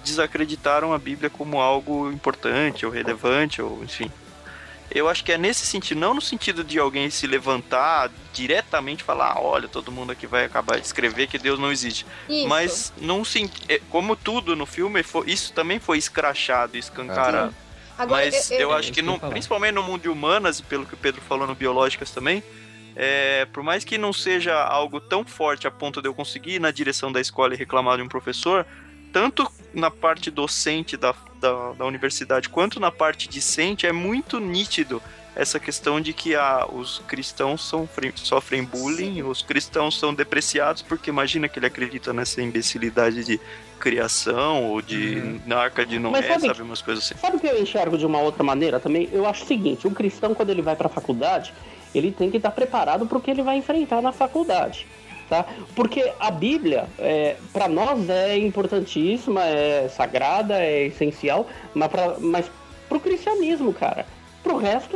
[0.04, 4.12] desacreditaram a Bíblia como algo importante ou relevante, ou enfim.
[4.98, 9.04] Eu acho que é nesse sentido, não no sentido de alguém se levantar diretamente e
[9.04, 12.06] falar, ah, olha, todo mundo aqui vai acabar de escrever que Deus não existe.
[12.28, 12.48] Isso.
[12.48, 13.24] Mas não
[13.70, 17.54] é, como tudo no filme, isso também foi escrachado, escancarado.
[17.64, 20.64] Ah, Agora, Mas eu, eu, eu acho que, no, principalmente no mundo de humanas, e
[20.64, 22.44] pelo que o Pedro falou no biológicas também,
[22.96, 26.62] é, por mais que não seja algo tão forte a ponto de eu conseguir ir
[26.62, 28.66] na direção da escola e reclamar de um professor,
[29.18, 35.02] tanto na parte docente da, da, da universidade quanto na parte discente, é muito nítido
[35.36, 41.10] essa questão de que ah, os cristãos sofrem, sofrem bullying, os cristãos são depreciados, porque
[41.10, 43.40] imagina que ele acredita nessa imbecilidade de
[43.80, 45.42] criação ou de uhum.
[45.48, 47.16] na arca de Noé, sabe, sabe, umas coisas assim.
[47.20, 49.10] Sabe o que eu enxergo de uma outra maneira também?
[49.12, 51.56] Eu acho o seguinte, um cristão quando ele vai para a faculdade,
[51.94, 54.86] ele tem que estar preparado para o que ele vai enfrentar na faculdade.
[55.30, 55.46] Tá?
[55.76, 62.50] Porque a Bíblia, é, para nós, é importantíssima, é sagrada, é essencial, mas para mas
[62.90, 64.06] o cristianismo, cara,
[64.42, 64.96] para o resto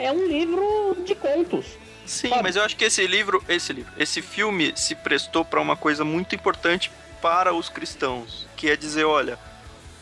[0.00, 1.66] é um livro de contos.
[2.06, 2.42] Sim, sabe?
[2.42, 6.04] mas eu acho que esse livro, esse livro, esse filme se prestou para uma coisa
[6.04, 9.38] muito importante para os cristãos, que é dizer, olha,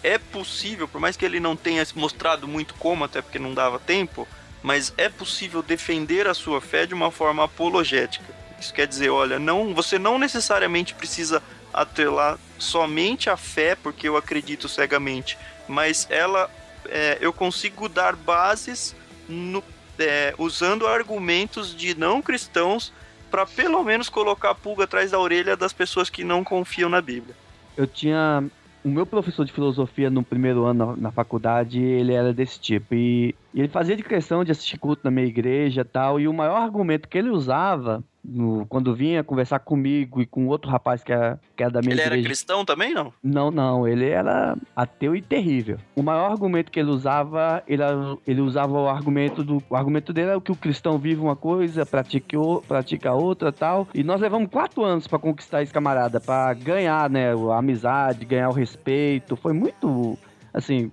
[0.03, 3.79] é possível, por mais que ele não tenha mostrado muito como, até porque não dava
[3.79, 4.27] tempo,
[4.63, 8.42] mas é possível defender a sua fé de uma forma apologética.
[8.63, 11.43] Isso quer dizer, olha, não, você não necessariamente precisa
[11.75, 16.49] atrelar somente a fé, porque eu acredito cegamente, mas ela,
[16.87, 18.95] é, eu consigo dar bases
[19.29, 19.65] no,
[19.99, 22.93] é, usando argumentos de não cristãos
[23.33, 27.01] para pelo menos colocar a pulga atrás da orelha das pessoas que não confiam na
[27.01, 27.35] Bíblia.
[27.77, 28.45] Eu tinha
[28.85, 32.95] o meu professor de filosofia no primeiro ano na, na faculdade, ele era desse tipo.
[32.95, 36.21] E, e, ele fazia de questão de assistir culto na minha igreja tal.
[36.21, 40.71] E o maior argumento que ele usava no, quando vinha conversar comigo e com outro
[40.71, 42.15] rapaz que era, que era da minha ele igreja.
[42.15, 43.13] Ele era cristão também, não?
[43.23, 43.87] Não, não.
[43.87, 45.79] Ele era ateu e terrível.
[45.97, 47.83] O maior argumento que ele usava, ele,
[48.27, 49.63] ele usava o argumento do...
[49.69, 53.89] O argumento dele era que o cristão vive uma coisa, pratica, pratica outra tal.
[53.95, 58.49] E nós levamos quatro anos para conquistar esse camarada, para ganhar, né, a amizade, ganhar
[58.49, 59.37] o respeito.
[59.37, 60.19] Foi muito,
[60.55, 60.91] assim...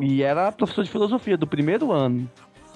[0.00, 2.28] E era professor de filosofia do primeiro ano.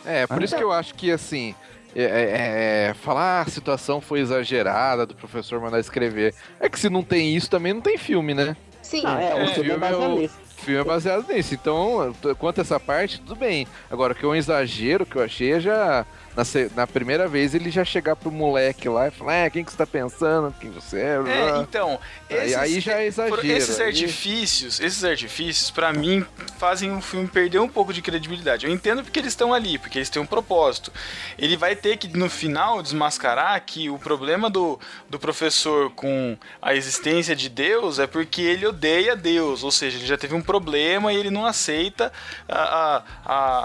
[0.06, 1.56] É, por ah, isso que eu acho que, assim,
[1.94, 6.34] é, é, é, falar ah, a situação foi exagerada do professor mandar escrever.
[6.58, 8.56] É que se não tem isso, também não tem filme, né?
[8.82, 9.02] Sim.
[9.04, 10.34] Ah, é, o É, filme é é baseado o- nisso.
[10.58, 11.54] O filme é baseado nisso.
[11.54, 13.66] Então, quanto a essa parte, tudo bem.
[13.90, 16.04] Agora, o que é um exagero que eu achei é já.
[16.36, 16.44] Na,
[16.76, 19.76] na primeira vez ele já chegar pro moleque lá e falar: É, quem que você
[19.76, 20.54] tá pensando?
[20.60, 21.16] Quem você é?
[21.26, 21.98] É, então,
[22.30, 26.24] Aí- aí já é exagero, Esses aí- artifícios, esses artifícios, pra mim,
[26.58, 28.64] fazem o filme perder um pouco de credibilidade.
[28.64, 30.92] Eu entendo porque eles estão ali, porque eles têm um propósito.
[31.36, 36.74] Ele vai ter que, no final, desmascarar que o problema do, do professor com a
[36.74, 41.12] existência de Deus é porque ele odeia Deus, ou seja, ele já teve um problema
[41.12, 42.12] e ele não aceita
[42.48, 43.02] a, a,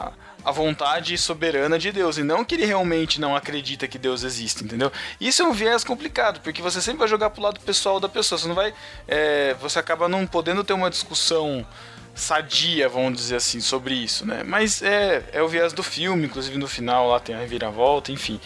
[0.07, 0.11] a
[0.45, 4.63] a vontade soberana de Deus, e não que ele realmente não acredita que Deus existe,
[4.63, 4.91] entendeu?
[5.19, 8.37] Isso é um viés complicado, porque você sempre vai jogar pro lado pessoal da pessoa,
[8.37, 8.73] você não vai.
[9.07, 11.65] é, você acaba não podendo ter uma discussão
[12.13, 14.43] sadia, vamos dizer assim, sobre isso, né?
[14.45, 18.39] Mas é, é o viés do filme, inclusive no final lá tem a reviravolta, enfim.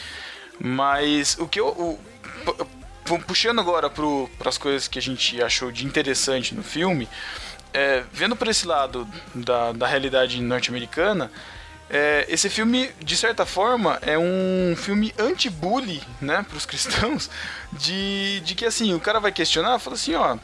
[0.60, 1.68] Mas o que eu.
[1.68, 2.00] o-
[2.46, 2.68] pu-
[3.06, 7.08] pu- puxando agora para as coisas que a gente achou de interessante no filme,
[7.74, 11.32] é, vendo por esse lado da, da realidade norte-americana,
[11.90, 17.30] é, esse filme, de certa forma, é um filme anti-bully, né, pros cristãos,
[17.74, 20.38] de, de que, assim, o cara vai questionar, fala assim, ó,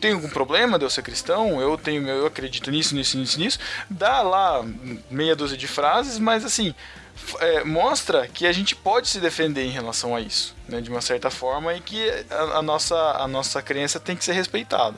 [0.00, 1.60] tem algum problema de eu ser cristão?
[1.60, 3.58] Eu tenho, eu acredito nisso, nisso, nisso, nisso.
[3.90, 4.64] Dá lá
[5.10, 6.72] meia dúzia de frases, mas, assim,
[7.40, 11.00] é, mostra que a gente pode se defender em relação a isso, né, de uma
[11.00, 14.96] certa forma, e que a, a nossa, a nossa crença tem que ser respeitada.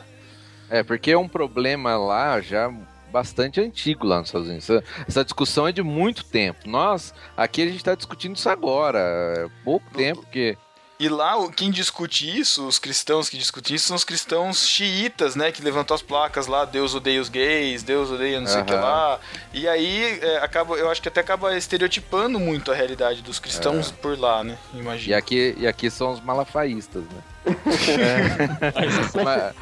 [0.69, 2.71] É, porque é um problema lá já
[3.11, 4.71] bastante antigo lá nos Estados Unidos.
[4.71, 6.69] Essa, essa discussão é de muito tempo.
[6.69, 8.99] Nós, aqui a gente está discutindo isso agora.
[8.99, 10.57] É pouco tempo que.
[10.99, 15.51] E lá, quem discute isso, os cristãos que discutem isso, são os cristãos xiitas, né?
[15.51, 18.75] Que levantam as placas lá, Deus odeia os gays, Deus odeia não sei o que
[18.75, 19.19] lá.
[19.51, 23.91] E aí, é, acaba, eu acho que até acaba estereotipando muito a realidade dos cristãos
[23.91, 24.59] por lá, né?
[24.75, 25.17] E Imagina.
[25.17, 27.23] aqui, e aqui são os malafaístas, né?
[27.89, 29.17] É.
[29.25, 29.55] mas,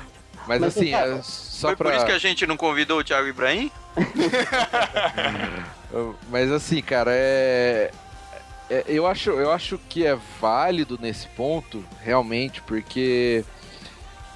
[0.49, 1.21] mas Mas, assim, é
[1.59, 1.90] só Foi pra...
[1.90, 3.68] por isso que a gente não convidou o Thiago Ibrahim?
[6.31, 7.90] Mas assim, cara, é...
[8.71, 13.44] é- eu, acho, eu acho que é válido nesse ponto, realmente, porque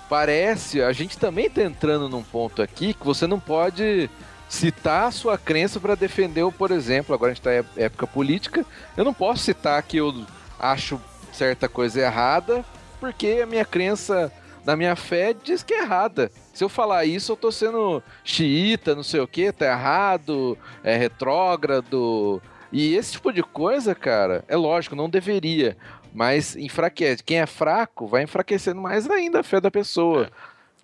[0.09, 0.83] parece.
[0.83, 4.11] A gente também tá entrando num ponto aqui que você não pode
[4.49, 8.05] citar a sua crença para defender, o, por exemplo, agora a gente tá em época
[8.05, 10.27] política, eu não posso citar que eu
[10.59, 11.01] acho
[11.33, 12.65] certa coisa errada,
[12.99, 14.33] porque a minha crença
[14.65, 16.29] da minha fé diz que é errada.
[16.53, 20.97] Se eu falar isso, eu tô sendo xiita, não sei o que, tá errado, é
[20.97, 22.43] retrógrado.
[22.71, 25.77] E esse tipo de coisa, cara, é lógico, não deveria.
[26.15, 27.23] Mas enfraquece.
[27.23, 30.31] Quem é fraco vai enfraquecendo mais ainda a fé da pessoa.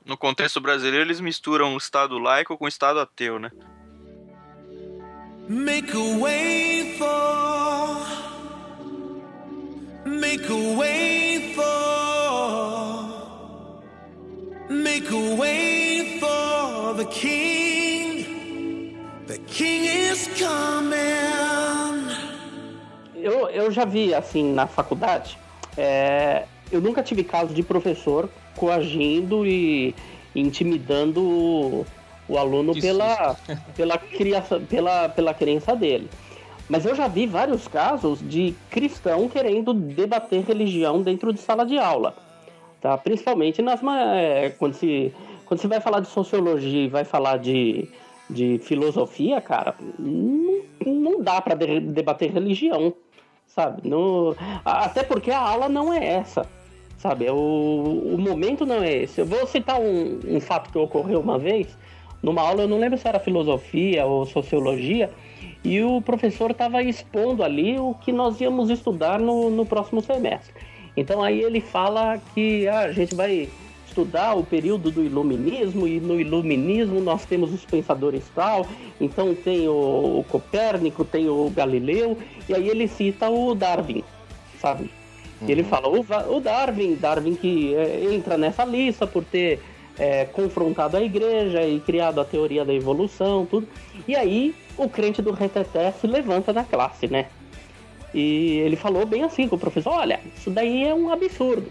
[0.05, 3.51] No contexto brasileiro, eles misturam o Estado laico com o Estado ateu, né?
[5.49, 8.07] Make a way for.
[10.07, 11.98] Make a way for.
[14.89, 18.97] Make a way for the King.
[19.27, 20.97] The King is coming.
[23.15, 25.39] Eu, eu já vi, assim, na faculdade,
[25.77, 29.95] é, eu nunca tive caso de professor coagindo e
[30.35, 31.87] intimidando o,
[32.27, 33.37] o aluno Que pela,
[33.77, 36.09] pela, criação, pela, pela crença dele.
[36.67, 41.79] Mas eu já vi vários casos de cristão querendo debater religião dentro de sala de
[41.79, 42.28] aula.
[42.81, 42.97] Tá?
[42.97, 43.81] Principalmente nas,
[44.15, 45.13] é, quando, se,
[45.47, 47.89] quando se vai falar de sociologia e vai falar de,
[48.31, 52.95] de filosofia, cara, não, não dá para debater religião,
[53.47, 53.89] sabe?
[53.89, 56.47] No, até porque a aula não é essa,
[56.99, 57.27] sabe?
[57.27, 59.21] É O, o momento não é esse.
[59.21, 61.77] Eu vou citar um, um fato que ocorreu uma vez,
[62.23, 65.11] numa aula, eu não lembro se era filosofia ou sociologia,
[65.65, 70.55] e o professor estava expondo ali o que nós íamos estudar no, no próximo semestre.
[70.99, 73.49] Então aí ele fala que ah, a gente vai
[73.87, 78.67] estudar o período do iluminismo e no iluminismo nós temos os pensadores tal,
[79.01, 84.05] então tem o, o Copérnico, tem o Galileu, e aí ele cita o Darwin,
[84.61, 84.91] sabe?
[85.47, 86.05] E ele fala, o,
[86.37, 89.61] o Darwin, Darwin que é, entra nessa lista por ter
[89.97, 93.69] é, confrontado a igreja e criado a teoria da evolução, tudo.
[94.07, 97.27] E aí o crente do reteté se levanta na classe, né?
[98.15, 101.69] E ele falou bem assim com o professor, olha, isso daí é um absurdo.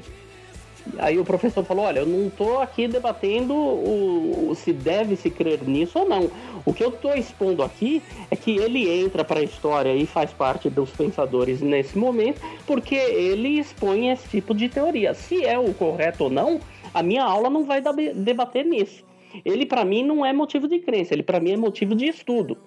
[0.99, 5.29] Aí o professor falou, olha, eu não estou aqui debatendo o, o se deve se
[5.29, 6.31] crer nisso ou não.
[6.65, 10.31] O que eu estou expondo aqui é que ele entra para a história e faz
[10.31, 15.13] parte dos pensadores nesse momento, porque ele expõe esse tipo de teoria.
[15.13, 16.59] Se é o correto ou não,
[16.93, 17.81] a minha aula não vai
[18.15, 19.03] debater nisso.
[19.43, 22.57] Ele para mim não é motivo de crença, ele para mim é motivo de estudo.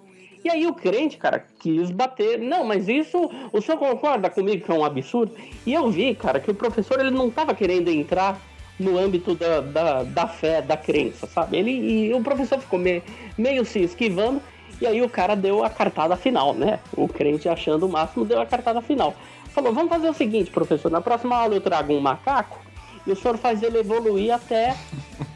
[0.44, 2.38] E aí o crente, cara, quis bater.
[2.38, 5.34] Não, mas isso, o senhor concorda comigo que é um absurdo?
[5.66, 8.40] E eu vi, cara, que o professor ele não estava querendo entrar
[8.78, 11.58] no âmbito da, da, da, fé, da crença, sabe?
[11.58, 13.02] Ele, e o professor ficou meio,
[13.36, 14.40] meio se esquivando,
[14.80, 16.80] e aí o cara deu a cartada final, né?
[16.96, 19.14] O crente achando o máximo deu a cartada final.
[19.50, 22.58] Falou, vamos fazer o seguinte, professor, na próxima aula eu trago um macaco
[23.06, 24.74] e o senhor faz ele evoluir até,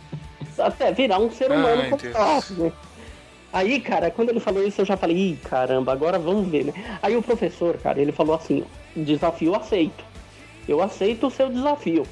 [0.59, 2.15] até virar um ser humano como Deus.
[2.15, 2.73] nós, né?
[3.55, 6.99] Aí, cara, quando ele falou isso, eu já falei, ih, caramba, agora vamos ver, né?
[7.01, 8.65] Aí o professor, cara, ele falou assim,
[8.97, 10.05] desafio aceito.
[10.67, 12.05] Eu aceito o seu desafio.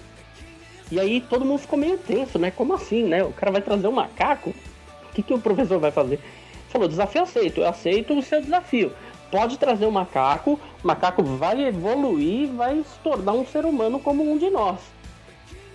[0.88, 2.52] E aí todo mundo ficou meio tenso, né?
[2.52, 3.24] Como assim, né?
[3.24, 4.50] O cara vai trazer um macaco?
[4.50, 6.20] O que, que o professor vai fazer?
[6.68, 8.92] Falou, desafio aceito, eu aceito o seu desafio.
[9.28, 14.22] Pode trazer o macaco, o macaco vai evoluir, vai se tornar um ser humano como
[14.30, 14.78] um de nós.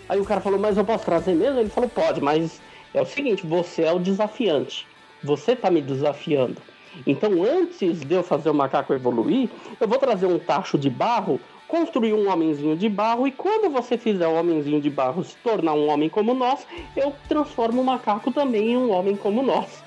[0.07, 1.59] Aí o cara falou, mas eu posso trazer mesmo?
[1.59, 2.61] Ele falou, pode, mas
[2.93, 4.87] é o seguinte, você é o desafiante.
[5.27, 6.61] Você tá me desafiando.
[7.05, 11.37] Então, antes de eu fazer o macaco evoluir, eu vou trazer um tacho de barro,
[11.67, 15.73] construir um homenzinho de barro, e quando você fizer o homenzinho de barro se tornar
[15.73, 19.83] um homem como nós, eu transformo o macaco também em um homem como nós.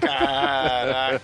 [0.00, 1.20] Caraca.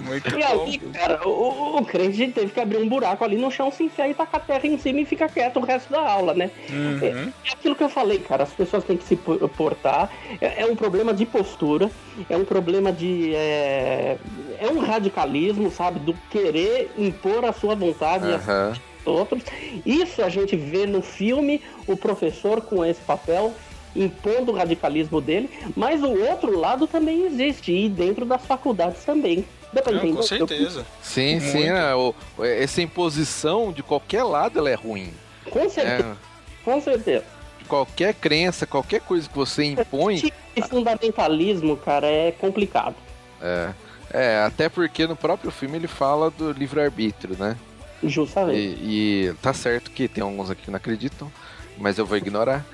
[0.00, 3.50] Muito E aí, cara, o, o, o crente teve que abrir um buraco ali no
[3.50, 6.00] chão, se enfiar e tacar a terra em cima e ficar quieto o resto da
[6.00, 6.50] aula, né?
[6.70, 7.32] Uhum.
[7.44, 10.10] É aquilo que eu falei, cara, as pessoas têm que se po- portar.
[10.40, 11.90] É, é um problema de postura,
[12.28, 13.34] é um problema de.
[13.34, 14.16] É,
[14.58, 16.00] é um radicalismo, sabe?
[16.00, 18.72] Do querer impor a sua vontade e a
[19.04, 19.42] outros.
[19.84, 23.52] Isso a gente vê no filme o professor com esse papel
[23.94, 29.44] impondo o radicalismo dele, mas o outro lado também existe e dentro das faculdades também.
[29.72, 30.16] Dá pra Não, entender?
[30.16, 30.86] com certeza.
[31.02, 31.58] Sim, sim.
[31.58, 31.72] Muito.
[31.72, 35.12] né, o- essa imposição de qualquer lado ela é ruim.
[35.48, 36.16] Com certeza, né?
[36.64, 37.24] com certeza.
[37.68, 40.14] Qualquer crença, qualquer coisa que você impõe.
[40.16, 42.96] Esse tipo de fundamentalismo, cara, é complicado.
[43.40, 43.70] É,
[44.12, 47.56] é, até porque no próprio filme ele fala do livre-arbítrio, né?
[48.02, 48.58] Justamente.
[48.58, 51.30] E, e tá certo que tem alguns aqui que não acreditam,
[51.80, 52.64] mas eu vou ignorar.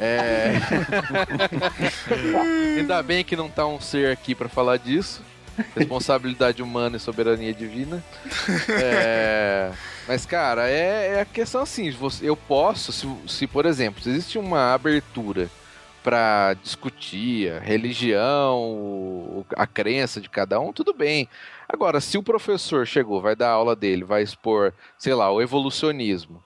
[0.00, 0.52] É...
[2.78, 5.22] Ainda bem que não tá um ser aqui pra falar disso.
[5.76, 8.02] Responsabilidade humana e soberania divina.
[8.82, 9.70] É,
[10.08, 14.08] Mas, cara, é, é a questão assim: você- eu posso, se, se por exemplo, se
[14.10, 15.50] existe uma abertura
[16.02, 21.28] pra discutir a religião, a crença de cada um, tudo bem.
[21.68, 26.42] Agora, se o professor chegou, vai dar aula dele, vai expor, sei lá, o evolucionismo.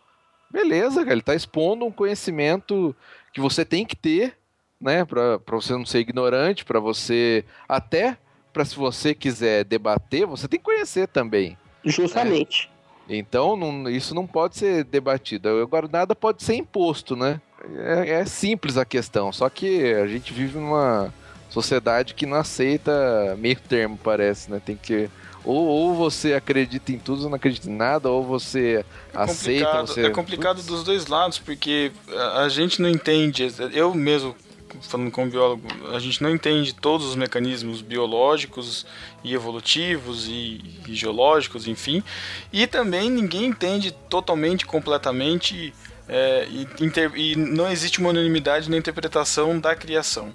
[0.54, 2.94] Beleza, cara, ele tá expondo um conhecimento
[3.32, 4.36] que você tem que ter,
[4.80, 8.16] né, pra você não ser ignorante, pra você até
[8.52, 11.58] pra se você quiser debater, você tem que conhecer também.
[11.84, 12.70] Justamente.
[13.08, 15.48] Então, não- isso não pode ser debatido.
[15.60, 17.40] Agora, nada pode ser imposto, né?
[17.76, 21.12] É, é simples a questão, só que a gente vive numa
[21.50, 24.62] sociedade que não aceita meio termo, parece, né?
[24.64, 25.10] Tem que.
[25.44, 29.64] Ou, ou você acredita em tudo ou não acredita em nada, ou você aceita.
[29.66, 30.06] complicado, Você...
[30.06, 34.34] é complicado dos dois lados, porque a, a gente não entende, eu mesmo,
[34.80, 35.62] falando como biólogo,
[35.94, 38.86] a gente não entende todos os mecanismos biológicos
[39.22, 42.02] e evolutivos e, e geológicos, enfim,
[42.50, 45.74] e também ninguém entende totalmente, completamente,
[46.08, 50.32] é, e, inter- e não existe uma unanimidade na interpretação da criação.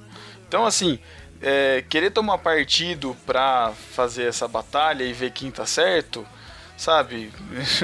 [0.47, 0.97] Então, assim,
[1.41, 6.25] é, querer tomar partido pra fazer essa batalha e ver quem tá certo,
[6.77, 7.31] sabe?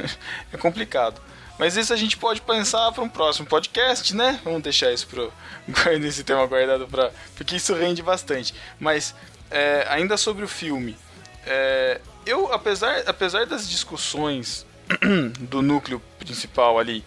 [0.52, 1.22] é complicado.
[1.58, 4.39] Mas isso a gente pode pensar para um próximo podcast, né?
[4.43, 5.32] Vamos deixar isso pro
[6.03, 8.53] esse tema guardado para porque isso rende bastante.
[8.80, 9.16] Mas
[9.49, 10.97] é, ainda sobre o filme,
[11.45, 14.66] é, eu apesar apesar das discussões
[15.39, 17.06] do núcleo principal ali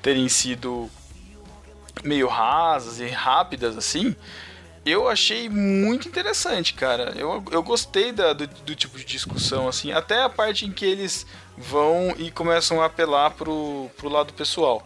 [0.00, 0.88] terem sido
[2.04, 4.14] meio rasas e rápidas assim,
[4.84, 7.12] eu achei muito interessante, cara.
[7.16, 10.84] Eu, eu gostei da, do, do tipo de discussão, assim, até a parte em que
[10.84, 11.26] eles
[11.56, 14.84] vão e começam a apelar pro, pro lado pessoal.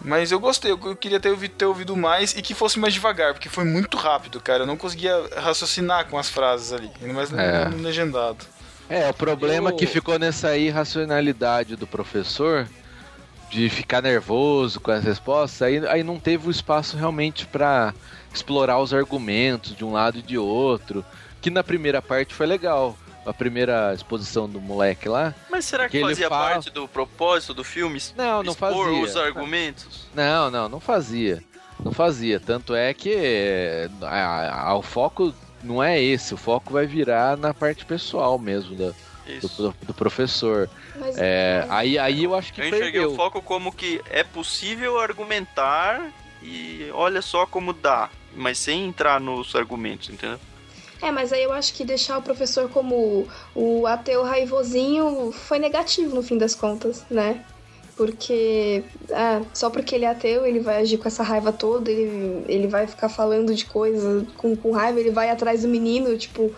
[0.00, 2.94] Mas eu gostei, eu, eu queria ter ouvido, ter ouvido mais e que fosse mais
[2.94, 4.62] devagar, porque foi muito rápido, cara.
[4.62, 7.68] Eu não conseguia raciocinar com as frases ali, ainda mais no, É.
[7.68, 8.46] no legendado.
[8.88, 12.68] É, o problema Eu- que ficou nessa irracionalidade do professor
[13.50, 17.92] de ficar nervoso com as respostas, aí, aí não teve o espaço realmente pra
[18.32, 21.04] explorar os argumentos de um lado e de outro,
[21.40, 22.96] que na primeira parte foi legal.
[23.26, 25.34] A primeira exposição do moleque lá.
[25.50, 28.00] Mas será que, Que ele fazia fala- parte do propósito do filme?
[28.16, 29.02] Não, não expor fazia.
[29.02, 30.06] os argumentos?
[30.14, 31.42] Não, não, não fazia.
[31.84, 32.40] Não fazia.
[32.40, 36.32] Tanto é que é, a- a- o foco não é esse.
[36.32, 38.92] O foco vai virar na parte pessoal mesmo da-
[39.42, 40.70] do, do- do professor.
[40.96, 43.12] Mas, É, aí, aí eu acho que Eu enxerguei perdeu.
[43.12, 46.00] o foco como que é possível argumentar
[46.42, 48.08] e olha só como dá,
[48.38, 50.38] mas sem entrar nos argumentos, entendeu?
[51.00, 56.14] É, mas aí eu acho que deixar o professor como o ateu raivosinho foi negativo
[56.14, 57.44] no fim das contas, né?
[57.96, 62.44] Porque ah, só porque ele é ateu, ele vai agir com essa raiva toda, ele,
[62.48, 66.52] ele vai ficar falando de coisa com, com raiva, ele vai atrás do menino, tipo.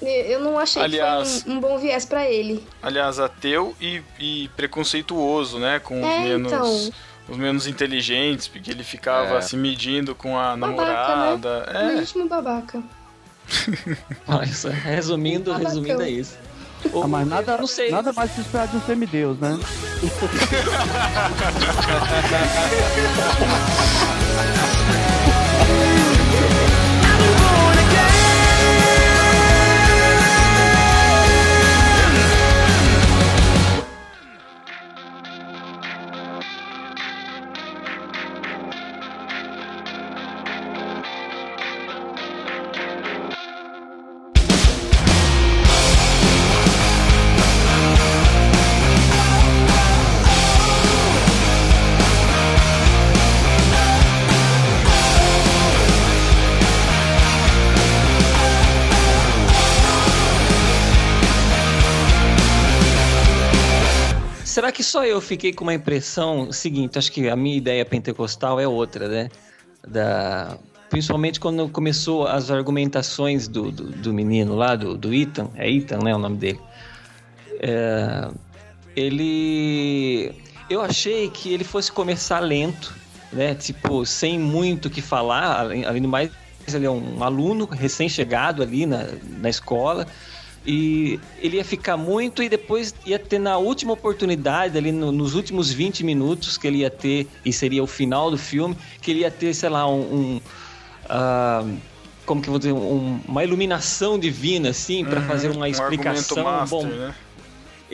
[0.00, 2.64] Eu não achei aliás, que foi um, um bom viés para ele.
[2.82, 5.78] Aliás, ateu e, e, preconceituoso, né?
[5.78, 6.52] Com é, os menos.
[6.52, 6.92] Então
[7.28, 9.40] os menos inteligentes, porque ele ficava é.
[9.40, 11.66] se medindo com a babaca, namorada.
[11.66, 11.72] Né?
[11.74, 11.82] É.
[11.94, 12.82] Legítimo babaca.
[14.26, 16.36] Nossa, resumindo, resumindo é isso.
[17.02, 17.90] Ah, mas nada, não sei.
[17.90, 19.56] nada mais se esperar de um semideus, né?
[65.04, 66.98] eu fiquei com uma impressão seguinte?
[66.98, 69.28] Acho que a minha ideia pentecostal é outra, né?
[69.86, 70.56] Da,
[70.92, 75.98] principalmente quando começou as argumentações do, do, do menino lá, do, do Ethan, é Ethan,
[76.04, 76.60] né, o nome dele.
[77.60, 78.28] É,
[78.94, 80.34] ele,
[80.68, 82.94] eu achei que ele fosse começar lento,
[83.32, 86.30] né, tipo sem muito o que falar, além do mais
[86.68, 89.06] ele é um aluno recém-chegado ali na,
[89.40, 90.06] na escola
[90.64, 95.34] e ele ia ficar muito e depois ia ter na última oportunidade, ali no, nos
[95.34, 99.20] últimos 20 minutos que ele ia ter, e seria o final do filme, que ele
[99.20, 100.00] ia ter, sei lá, um.
[100.00, 100.40] um
[101.06, 101.78] uh,
[102.24, 102.72] como que eu vou dizer?
[102.72, 106.38] Um, uma iluminação divina, assim, para uhum, fazer uma explicação.
[106.38, 107.14] Um master, bom, né?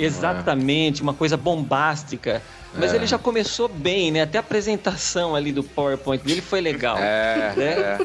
[0.05, 2.42] Exatamente, uma coisa bombástica.
[2.74, 2.96] Mas é.
[2.96, 4.22] ele já começou bem, né?
[4.22, 6.99] Até a apresentação ali do PowerPoint dele foi legal.
[6.99, 7.64] É, né?
[7.64, 7.99] é.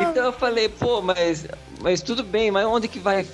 [0.00, 1.46] Então eu falei, pô, mas,
[1.80, 3.26] mas tudo bem, mas onde que vai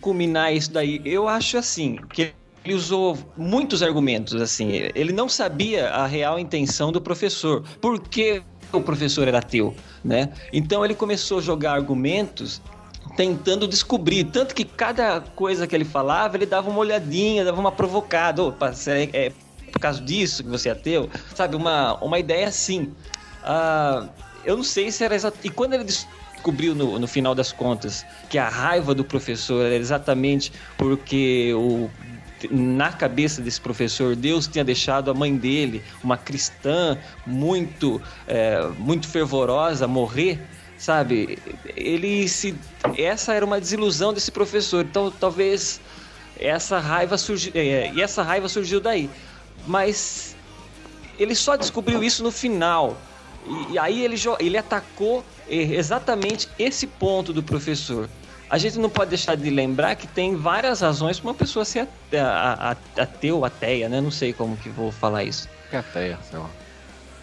[0.00, 1.00] culminar isso daí?
[1.04, 2.32] Eu acho assim, que
[2.64, 4.90] ele usou muitos argumentos, assim.
[4.94, 7.62] Ele não sabia a real intenção do professor.
[7.80, 10.30] Por que o professor era ateu, né?
[10.52, 12.60] Então ele começou a jogar argumentos
[13.16, 14.24] tentando descobrir.
[14.24, 18.42] Tanto que cada coisa que ele falava, ele dava uma olhadinha, dava uma provocada.
[18.42, 18.72] Opa,
[19.12, 19.32] é,
[19.72, 21.08] por causa disso que você é ateu?
[21.34, 22.92] Sabe, uma, uma ideia assim.
[23.42, 24.08] Uh,
[24.44, 25.46] eu não sei se era exatamente.
[25.46, 29.76] E quando ele descobriu no, no final das contas que a raiva do professor era
[29.76, 31.90] exatamente porque o
[32.50, 39.08] na cabeça desse professor, Deus tinha deixado a mãe dele, uma cristã muito, é, muito
[39.08, 40.38] fervorosa, morrer,
[40.84, 41.38] sabe?
[41.74, 42.54] Ele se,
[42.98, 44.84] essa era uma desilusão desse professor.
[44.84, 45.80] Então, talvez
[46.38, 49.08] essa raiva surgiu, é, e essa raiva surgiu daí.
[49.66, 50.36] Mas
[51.18, 52.96] ele só descobriu isso no final.
[53.70, 58.08] E, aí ele, ele atacou exatamente esse ponto do professor.
[58.50, 61.88] A gente não pode deixar de lembrar que tem várias razões para uma pessoa ser
[62.96, 64.00] ateu, ateia, né?
[64.02, 65.48] Não sei como que vou falar isso.
[65.72, 66.50] Ateia, sei lá.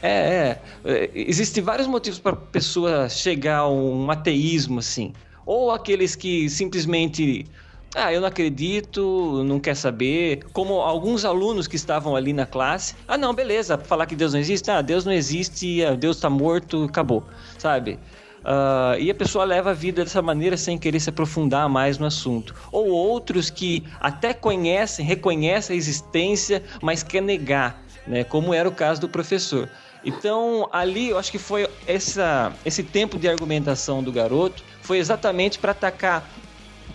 [0.01, 1.11] É, é.
[1.13, 5.13] Existem vários motivos para a pessoa chegar a um ateísmo, assim.
[5.45, 7.45] Ou aqueles que simplesmente
[7.93, 10.45] ah, eu não acredito, não quer saber.
[10.53, 12.95] Como alguns alunos que estavam ali na classe.
[13.05, 14.71] Ah, não, beleza, falar que Deus não existe.
[14.71, 17.23] Ah, Deus não existe, ah, Deus está morto, acabou,
[17.57, 17.99] sabe?
[18.41, 22.05] Uh, e a pessoa leva a vida dessa maneira sem querer se aprofundar mais no
[22.05, 22.55] assunto.
[22.71, 28.23] Ou outros que até conhecem, reconhecem a existência, mas quer negar, né?
[28.23, 29.69] Como era o caso do professor.
[30.03, 35.59] Então, ali eu acho que foi essa, esse tempo de argumentação do garoto foi exatamente
[35.59, 36.29] para atacar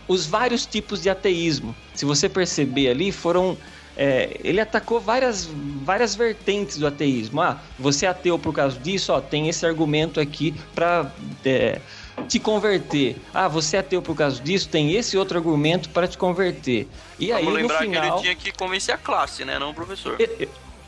[0.09, 1.75] os vários tipos de ateísmo.
[1.95, 3.57] Se você perceber ali, foram.
[3.99, 5.49] É, ele atacou várias,
[5.83, 7.41] várias vertentes do ateísmo.
[7.41, 11.11] Ah, você é ateu por causa disso, ó, tem esse argumento aqui para
[11.43, 11.81] é,
[12.29, 13.17] te converter.
[13.33, 16.87] Ah, você é ateu por causa disso, tem esse outro argumento para te converter.
[17.19, 19.71] E Vamos aí, lembrar no final, que ele tinha que convencer a classe, né, não
[19.71, 20.19] o professor.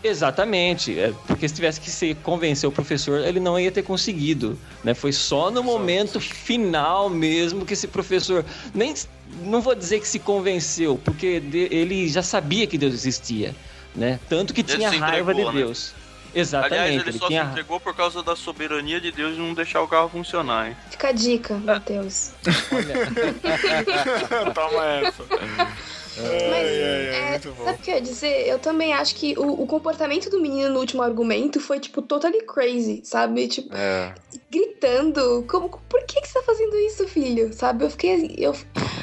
[0.03, 4.59] Exatamente, é, porque se tivesse que se convencer o professor, ele não ia ter conseguido,
[4.85, 4.95] né?
[4.95, 8.95] Foi só no momento final mesmo que esse professor nem
[9.43, 13.55] não vou dizer que se convenceu, porque ele já sabia que Deus existia,
[13.95, 14.19] né?
[14.29, 15.53] Tanto que ele tinha raiva de né?
[15.53, 15.93] Deus.
[16.35, 16.75] Exatamente.
[16.75, 17.45] Aliás, ele, ele só tinha...
[17.45, 20.77] se entregou por causa da soberania de Deus e não deixar o carro funcionar, hein?
[20.91, 22.31] Fica a dica, Matheus.
[24.55, 25.25] Toma essa.
[26.23, 28.49] Mas, é, sabe o que eu ia dizer?
[28.49, 32.43] Eu também acho que o, o, comportamento do menino no último argumento foi, tipo, totally
[32.43, 33.47] crazy, sabe?
[33.49, 34.15] Tipo, é.
[34.51, 35.45] gritando.
[35.49, 37.53] Como, por que, que você tá fazendo isso, filho?
[37.53, 37.85] Sabe?
[37.85, 38.35] Eu fiquei.
[38.37, 38.55] Eu,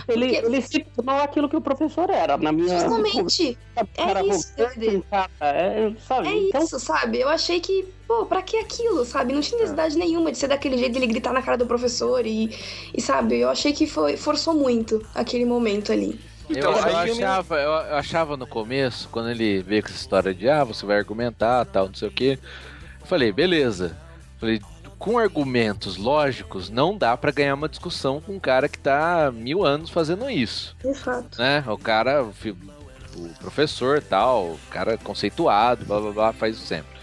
[0.07, 0.45] ele, porque...
[0.45, 2.80] ele se tornou aquilo que o professor era, na minha.
[2.80, 3.57] Justamente.
[3.97, 4.53] É isso.
[5.41, 6.28] É, sabe?
[6.30, 6.63] é então...
[6.63, 7.20] isso, sabe?
[7.20, 9.34] Eu achei que pô, pra que aquilo, sabe?
[9.34, 12.49] Não tinha necessidade nenhuma de ser daquele jeito, dele gritar na cara do professor e,
[12.93, 13.38] e sabe?
[13.38, 16.20] Eu achei que foi, forçou muito aquele momento ali.
[16.50, 20.50] Então, eu, eu achava, eu achava no começo, quando ele veio com essa história de
[20.50, 22.39] ah, você vai argumentar, tal, não sei o que.
[23.04, 23.98] Falei, beleza.
[24.39, 24.62] Falei,
[24.98, 29.66] com argumentos lógicos, não dá para ganhar uma discussão com um cara que tá mil
[29.66, 30.76] anos fazendo isso.
[30.84, 31.38] De fato.
[31.38, 31.64] Né?
[31.68, 36.96] O cara, o professor tal, o cara conceituado, blá blá blá, faz isso sempre.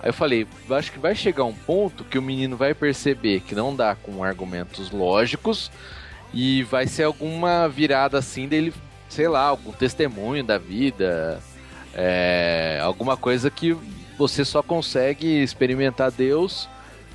[0.00, 3.54] Aí eu falei, acho que vai chegar um ponto que o menino vai perceber que
[3.54, 5.70] não dá com argumentos lógicos
[6.36, 8.74] e vai ser alguma virada assim dele,
[9.08, 11.42] sei lá, algum testemunho da vida,
[11.94, 13.74] é, alguma coisa que
[14.18, 16.68] você só consegue experimentar Deus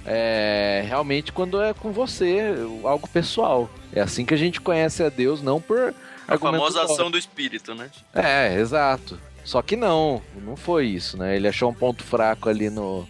[0.04, 3.70] é, realmente quando é com você, algo pessoal.
[3.94, 5.94] É assim que a gente conhece a Deus, não por.
[6.28, 7.92] A famosa ação do espírito, né?
[8.16, 9.20] É, exato.
[9.44, 11.36] Só que não, não foi isso, né?
[11.36, 13.08] Ele achou um ponto fraco ali no,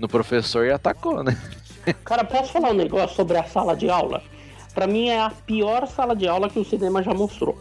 [0.00, 1.40] no professor e atacou, né?
[2.04, 4.20] Cara, posso falar um negócio sobre a sala de aula?
[4.74, 7.56] Para mim é a pior sala de aula que o cinema já mostrou,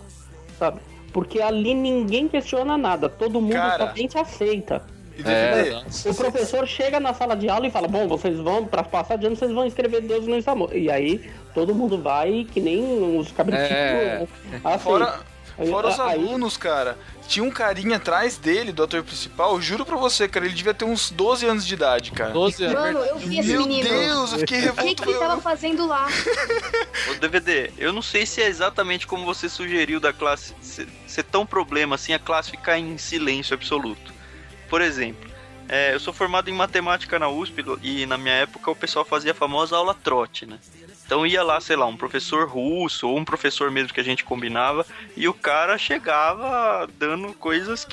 [0.58, 0.82] sabe?
[1.12, 4.82] Porque ali ninguém questiona nada, todo mundo Cara, somente aceita.
[5.24, 9.16] É, o professor chega na sala de aula e fala: Bom, vocês vão, para passar
[9.16, 10.76] de ano, vocês vão escrever Deus no amor.
[10.76, 13.72] E aí todo mundo vai, que nem os cabritinhos.
[13.72, 14.28] É.
[14.64, 14.84] Assim.
[14.84, 15.20] Fora,
[15.58, 16.98] fora os aí, alunos, cara.
[17.28, 20.86] Tinha um carinha atrás dele, do ator principal, juro pra você, cara, ele devia ter
[20.86, 22.32] uns 12 anos de idade, cara.
[22.32, 22.80] 12 anos.
[22.80, 23.90] Mano, eu vi esse Meu menino.
[23.90, 24.88] Meu Deus, eu fiquei revoltado.
[24.88, 26.08] O que, que ele tava fazendo lá?
[27.10, 31.46] O DVD, eu não sei se é exatamente como você sugeriu da classe ser tão
[31.46, 34.14] problema assim, a classe ficar em silêncio absoluto.
[34.70, 35.30] Por exemplo,
[35.68, 39.32] é, eu sou formado em matemática na USP e na minha época o pessoal fazia
[39.32, 40.60] a famosa aula trote, né?
[41.06, 44.24] Então ia lá, sei lá, um professor russo ou um professor mesmo que a gente
[44.24, 44.86] combinava
[45.16, 47.86] e o cara chegava dando coisas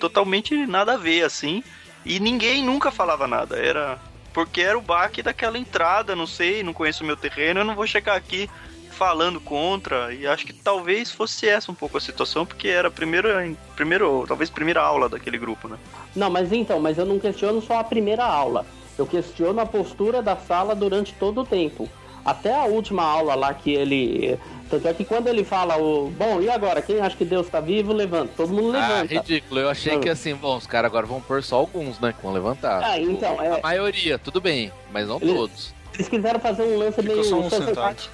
[0.00, 1.62] totalmente nada a ver assim
[2.04, 3.56] e ninguém nunca falava nada.
[3.56, 3.98] Era
[4.32, 7.74] porque era o baque daquela entrada, não sei, não conheço o meu terreno, eu não
[7.74, 8.48] vou chegar aqui
[8.90, 12.90] falando contra e acho que talvez fosse essa um pouco a situação porque era a
[12.90, 15.78] primeiro, talvez primeira aula daquele grupo, né?
[16.14, 18.66] Não, mas então, mas eu não questiono só a primeira aula.
[18.98, 21.88] Eu questiono a postura da sala durante todo o tempo
[22.24, 24.38] até a última aula lá que ele.
[24.68, 26.10] Tanto é que quando ele fala o.
[26.10, 26.80] Bom, e agora?
[26.80, 28.32] Quem acha que Deus está vivo, levanta.
[28.36, 29.14] Todo mundo ah, levanta.
[29.14, 29.60] Ah, ridículo.
[29.60, 32.12] Eu achei que assim, bom, os caras agora vão pôr só alguns, né?
[32.12, 32.82] Que vão levantar.
[32.84, 33.40] Ah, então.
[33.42, 33.58] É...
[33.58, 35.74] A maioria, tudo bem, mas não eles, todos.
[35.94, 37.24] Eles quiseram fazer um lance meio.
[37.24, 38.10] Sociedade,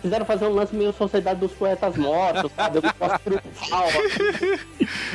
[0.00, 2.78] quiseram fazer um lance meio Sociedade dos Poetas Mortos, sabe?
[2.78, 2.82] Eu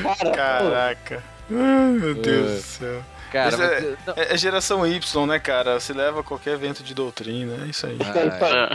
[0.04, 1.24] Cara, Caraca.
[1.50, 3.04] Ai, meu Deus do céu.
[3.34, 4.18] Cara, mas é, mas...
[4.18, 5.80] É, é, geração Y, né, cara?
[5.80, 7.98] Se leva qualquer evento de doutrina, é isso aí.
[8.00, 8.70] Ah,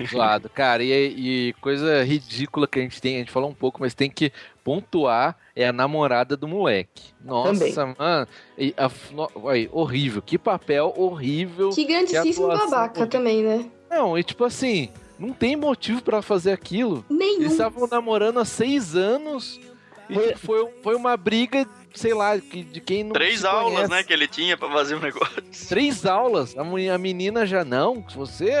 [0.00, 0.08] é.
[0.08, 0.48] Zoado.
[0.48, 3.92] Cara, e, e, coisa ridícula que a gente tem, a gente falou um pouco, mas
[3.92, 4.32] tem que
[4.64, 7.12] pontuar, é a namorada do moleque.
[7.22, 7.94] Nossa, Também.
[7.98, 8.26] mano.
[8.56, 10.22] E a, no, aí, horrível.
[10.22, 11.68] Que papel horrível.
[11.68, 13.06] Que grandíssimo que babaca horrível.
[13.08, 13.70] também, né?
[13.90, 14.88] Não, e tipo assim,
[15.18, 17.04] não tem motivo para fazer aquilo.
[17.10, 17.42] Nenhum.
[17.42, 19.60] Eles estavam namorando há seis anos.
[20.12, 23.12] E foi, foi, foi uma briga sei lá, de quem não.
[23.12, 23.90] Três aulas, conhece.
[23.90, 25.42] né, que ele tinha pra fazer um negócio.
[25.68, 26.56] Três aulas.
[26.56, 28.04] A, a menina já não.
[28.14, 28.52] Você.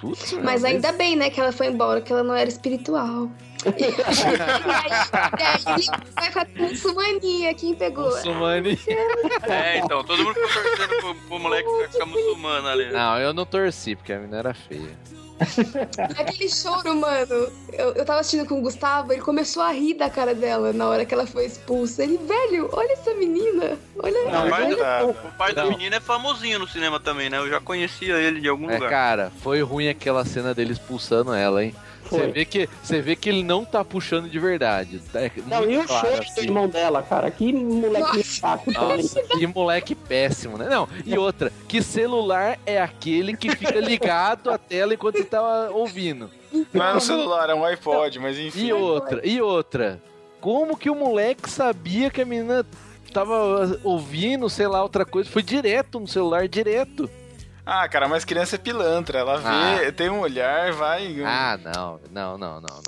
[0.00, 3.30] Putz, Mas ainda bem, né, que ela foi embora, que ela não era espiritual.
[3.64, 3.84] e
[5.44, 8.04] aí, ele vai com a muçulmania, quem pegou?
[8.04, 8.78] Muçulmania.
[9.48, 12.90] É, então, todo mundo ficou torcendo pro, pro moleque ficar muçulmano ali.
[12.90, 14.98] Não, eu não torci, porque a menina era feia.
[16.18, 17.50] Aquele choro, mano.
[17.72, 20.88] Eu, eu tava assistindo com o Gustavo, ele começou a rir da cara dela na
[20.88, 22.02] hora que ela foi expulsa.
[22.02, 23.78] Ele, velho, olha essa menina.
[23.98, 27.38] Olha Não, o pai, do, o pai do menino é famosinho no cinema também, né?
[27.38, 28.90] Eu já conhecia ele de algum é, lugar.
[28.90, 31.74] Cara, foi ruim aquela cena dele expulsando ela, hein?
[32.08, 35.00] Você vê, que, você vê que ele não tá puxando de verdade.
[35.14, 36.34] É não, e o claro, choro assim.
[36.34, 37.30] do irmão dela, cara?
[37.30, 39.06] Que moleque saco também.
[39.38, 40.68] Que moleque péssimo, né?
[40.68, 45.70] Não, e outra, que celular é aquele que fica ligado à tela enquanto você tá
[45.70, 46.30] ouvindo?
[46.72, 48.66] Não é um celular, é um iPod, mas enfim.
[48.66, 50.00] E outra, e outra.
[50.40, 52.64] Como que o moleque sabia que a menina
[53.12, 55.28] tava ouvindo, sei lá, outra coisa?
[55.28, 57.10] Foi direto no celular, direto.
[57.68, 59.18] Ah, cara, mas criança é pilantra.
[59.18, 59.92] Ela vê, ah.
[59.92, 61.20] tem um olhar, vai.
[61.26, 62.60] Ah, não, não, não, não.
[62.60, 62.82] não.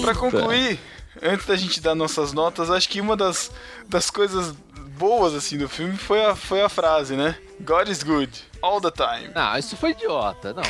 [0.00, 0.80] Pra concluir,
[1.22, 3.50] antes da gente dar nossas notas, acho que uma das,
[3.86, 4.54] das coisas
[4.98, 7.36] boas assim do filme foi a, foi a frase, né?
[7.60, 8.30] God is good
[8.60, 9.30] all the time.
[9.34, 10.62] Não, isso foi idiota, não.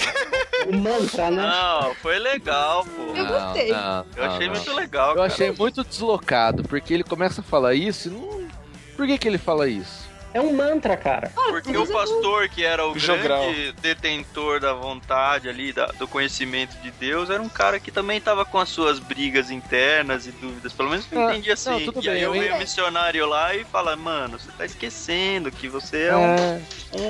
[0.68, 1.42] O mantra, né?
[1.46, 3.14] Não, foi legal, pô.
[3.16, 3.70] Eu gostei.
[3.72, 4.54] Não, Eu não, achei não.
[4.54, 5.26] muito legal, Eu cara.
[5.26, 8.48] achei muito deslocado, porque ele começa a falar isso e não.
[8.96, 10.07] Por que, que ele fala isso?
[10.34, 11.30] É um mantra, cara.
[11.34, 13.44] Porque o pastor, que era o Jogral.
[13.44, 18.20] grande detentor da vontade ali, da- do conhecimento de Deus, era um cara que também
[18.20, 20.72] tava com as suas brigas internas e dúvidas.
[20.74, 21.70] Pelo menos eu Ah, entendi assim.
[21.70, 22.58] não, tudo e aí bem, eu vem o entendi.
[22.60, 26.60] missionário lá e fala, mano, você tá esquecendo que você é, um, É,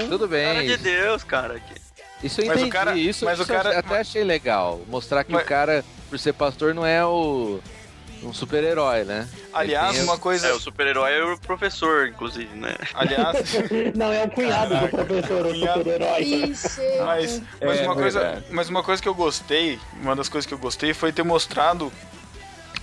[0.05, 0.47] um tudo bem.
[0.47, 1.59] cara de Deus, cara.
[1.59, 4.25] Que- Isso eu Mas o entendi, cara- isso, mas o isso eu cara- até achei
[4.25, 4.81] legal.
[4.89, 7.61] Mostrar que Mas- o cara, por ser pastor, não é o
[8.23, 9.29] um super-herói, né?
[9.53, 10.49] Aliás, uma coisa.
[10.49, 12.75] É, o super-herói é o professor, inclusive, né?
[12.95, 13.37] Aliás,
[13.95, 15.79] Não, é o cunhado do Caraca, professor, o cunhado.
[15.79, 16.41] super-herói.
[17.05, 20.55] Mas, mas, É uma coisa, mas uma coisa que eu gostei, uma das coisas que
[20.55, 21.93] eu gostei foi ter mostrado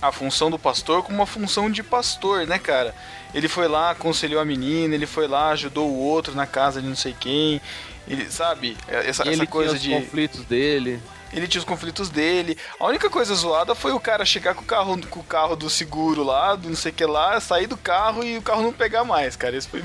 [0.00, 2.94] a função do pastor como uma função de pastor, né, cara?
[3.34, 6.88] Ele foi lá, aconselhou a menina, ele foi lá, ajudou o outro na casa de
[6.88, 7.60] não sei quem.
[8.08, 8.76] Ele, sabe?
[8.86, 10.06] Essa, E essa ele coisa tinha os de.
[10.06, 11.00] conflitos dele.
[11.32, 12.56] Ele tinha os conflitos dele.
[12.78, 15.68] A única coisa zoada foi o cara chegar com o carro, com o carro do
[15.68, 18.72] seguro lá, do não sei o que lá, sair do carro e o carro não
[18.72, 19.56] pegar mais, cara.
[19.56, 19.82] Isso foi.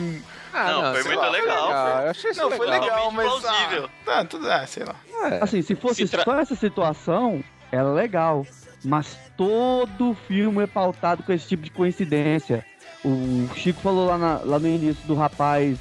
[0.54, 1.70] Ah, Não, foi sei muito lá, legal,
[2.04, 2.82] Eu achei isso Não, foi legal.
[2.82, 3.26] legal, mas.
[3.28, 3.86] Plausível.
[3.86, 4.52] Ah, tá, tudo.
[4.52, 4.96] Ah, sei lá.
[5.30, 5.44] É.
[5.44, 8.46] Assim, se fosse Se tra- só essa situação, era legal.
[8.84, 12.66] Mas todo filme é pautado com esse tipo de coincidência.
[13.04, 15.78] O Chico falou lá, na- lá no início do rapaz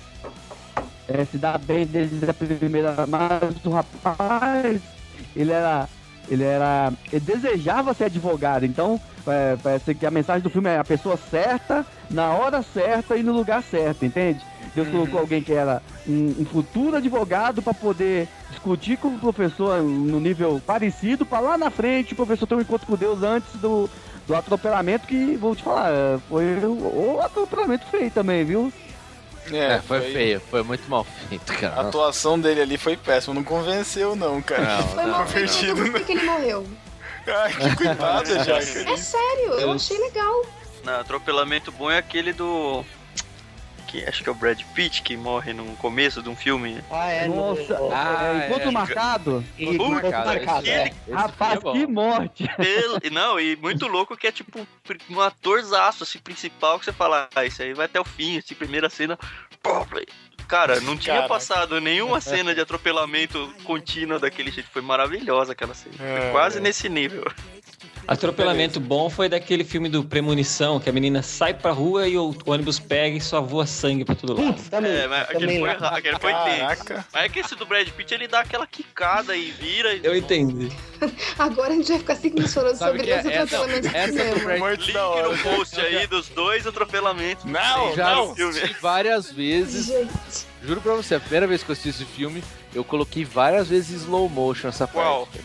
[1.09, 4.81] é, se dá bem desde a primeira, mas o rapaz,
[5.35, 5.89] ele era,
[6.28, 8.64] ele era, ele desejava ser advogado.
[8.64, 13.16] Então, é, parece que a mensagem do filme é a pessoa certa, na hora certa
[13.16, 14.41] e no lugar certo, entende?
[14.74, 19.83] Deus colocou alguém que era um, um futuro advogado para poder discutir com o professor
[19.83, 23.53] no nível parecido, para lá na frente o professor ter um encontro com Deus antes
[23.61, 23.91] do,
[24.26, 28.72] do atropelamento, que vou te falar, é, foi o, o atropelamento feio também, viu?
[29.53, 31.81] É, foi, feio, foi muito mal feito, A cara.
[31.83, 34.77] atuação dele ali foi péssima, não convenceu não, cara.
[34.79, 36.67] Não, Foi não, mal feito, eu Perdido, gostei que ele morreu.
[37.27, 38.57] Ai, que cuidado, já.
[38.59, 40.43] É sério, eu achei legal.
[40.85, 42.85] Não, atropelamento bom é aquele do.
[43.91, 46.80] Que acho que é o Brad Pitt que morre no começo de um filme.
[46.91, 47.26] Ah, é.
[47.26, 48.70] Nossa, no- Ah, é, é.
[48.70, 50.86] marcado, E Puta, cara, marcado, esse- é.
[50.88, 52.49] Esse rapaz, é que morte.
[52.57, 54.64] Pelo- Não, e muito louco que é tipo
[55.11, 58.55] um atorzaço assim, principal que você fala, ah, isso aí vai até o fim, assim,
[58.55, 59.18] primeira cena.
[60.47, 61.28] Cara, não tinha Caraca.
[61.32, 64.68] passado nenhuma cena de atropelamento contínua daquele jeito.
[64.72, 65.95] Foi maravilhosa aquela cena.
[65.97, 66.30] Foi É.
[66.32, 67.24] quase nesse nível.
[68.11, 72.35] Atropelamento bom foi daquele filme do Premonição, que a menina sai pra rua e o
[72.45, 74.53] ônibus pega e só voa sangue pra todo lado.
[74.55, 74.91] Putz, também.
[74.91, 76.59] É, mas aquele também foi, ra- aquele foi tenso.
[76.59, 77.07] Caraca.
[77.13, 79.95] Mas é que esse do Brad Pitt ele dá aquela quicada e vira.
[79.95, 80.69] e- Eu entendi.
[81.39, 83.97] Agora a gente vai ficar cinco minutos falando sobre que é- os essa- atropelamentos do
[83.97, 84.65] essa do cinema.
[84.67, 87.45] Brad- Link no post aí dos dois atropelamentos.
[87.45, 88.33] Não, Já não.
[88.33, 89.87] assisti várias vezes.
[89.87, 92.43] Gente, Juro pra você, a primeira vez que eu assisti esse filme,
[92.75, 95.27] eu coloquei várias vezes slow motion essa Qual?
[95.27, 95.43] parte.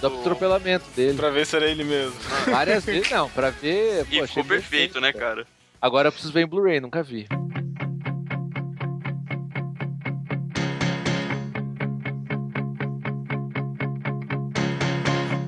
[0.00, 1.16] Do atropelamento dele.
[1.16, 2.14] Pra ver se era ele mesmo.
[2.46, 4.06] Várias vezes, não, pra ver.
[4.10, 5.46] E pô, ficou bem perfeito, feito, né, cara?
[5.80, 7.26] Agora eu preciso ver em Blu-ray, nunca vi.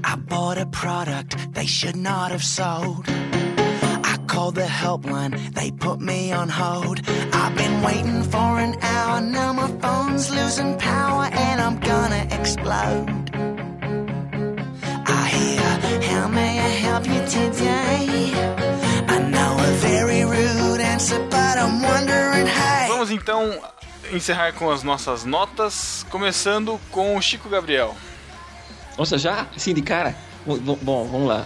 [0.05, 3.07] I bought a product they should not have sold.
[4.05, 7.01] I called the helpline, they put me on hold.
[7.33, 13.32] I've been waiting for an hour, now my phone's losing power and I'm gonna explode.
[16.23, 18.31] How may I help you today?
[19.09, 22.87] I know a very rude answer, but I'm wondering, hey.
[22.87, 23.61] Vamos então
[24.13, 27.97] encerrar com as nossas notas, começando com o Chico Gabriel.
[28.97, 29.49] Nossa, já?
[29.57, 30.15] Assim, de cara?
[30.47, 31.45] Bom, bom, vamos lá.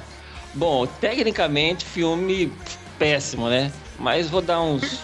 [0.53, 2.53] Bom, tecnicamente, filme
[2.99, 3.73] péssimo, né?
[3.99, 5.03] Mas vou dar uns.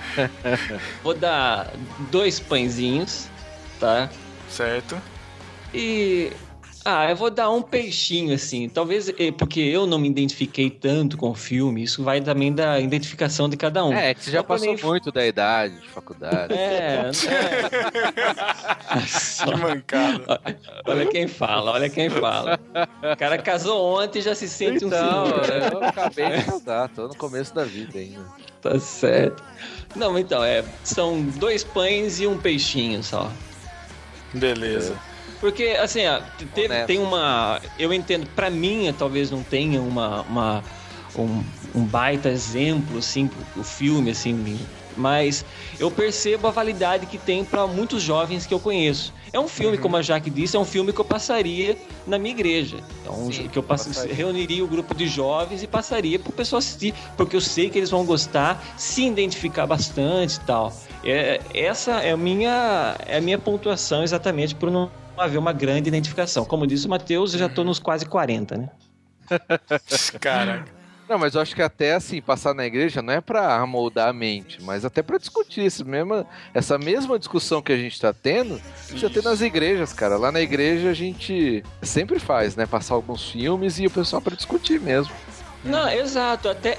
[1.04, 1.70] vou dar
[2.10, 3.26] dois pãezinhos,
[3.78, 4.08] tá?
[4.48, 4.96] Certo?
[5.74, 6.32] E.
[6.82, 8.66] Ah, eu vou dar um peixinho, assim.
[8.68, 12.80] Talvez eh, porque eu não me identifiquei tanto com o filme, isso vai também da
[12.80, 13.92] identificação de cada um.
[13.92, 16.54] É, que você já Então, passou mim, muito da idade de faculdade.
[16.54, 18.20] É, é.
[19.44, 20.40] Que mancada.
[20.86, 22.58] Olha quem fala, olha quem fala.
[23.12, 25.72] O cara casou ontem e já se sente um Então, senhor.
[25.72, 28.24] eu acabei de casar, tô no começo da vida ainda.
[28.62, 29.42] Tá certo.
[29.96, 30.64] Não, então, é.
[30.84, 33.30] São dois pães e um peixinho só.
[34.34, 34.96] Beleza.
[35.40, 36.00] Porque, assim,
[36.54, 37.60] teve, tem uma.
[37.78, 40.22] Eu entendo, pra mim, talvez não tenha uma.
[40.22, 40.64] uma
[41.16, 41.42] um,
[41.74, 44.58] um baita exemplo, assim, pro filme, assim,
[44.96, 45.44] Mas
[45.78, 49.12] eu percebo a validade que tem para muitos jovens que eu conheço.
[49.32, 49.82] É um filme, uhum.
[49.82, 51.76] como a Jaque disse, é um filme que eu passaria
[52.06, 52.78] na minha igreja.
[53.08, 54.04] Um Sim, que eu pass...
[54.04, 57.70] reuniria o um grupo de jovens e passaria para o pessoal assistir, porque eu sei
[57.70, 60.72] que eles vão gostar, se identificar bastante e tal.
[61.04, 64.90] É, essa é a minha, é a minha pontuação exatamente por não
[65.20, 66.44] haver uma grande identificação.
[66.44, 68.68] Como disse o Matheus, eu já estou nos quase 40, né?
[70.20, 70.80] Caraca.
[71.10, 74.12] Não, mas eu acho que até assim, passar na igreja não é para amoldar a
[74.12, 78.62] mente, mas até para discutir esse mesmo, essa mesma discussão que a gente tá tendo,
[78.86, 80.16] precisa ter nas igrejas, cara.
[80.16, 82.64] Lá na igreja a gente sempre faz, né?
[82.64, 85.12] Passar alguns filmes e o pessoal para discutir mesmo.
[85.64, 86.48] Não, exato.
[86.48, 86.78] Até,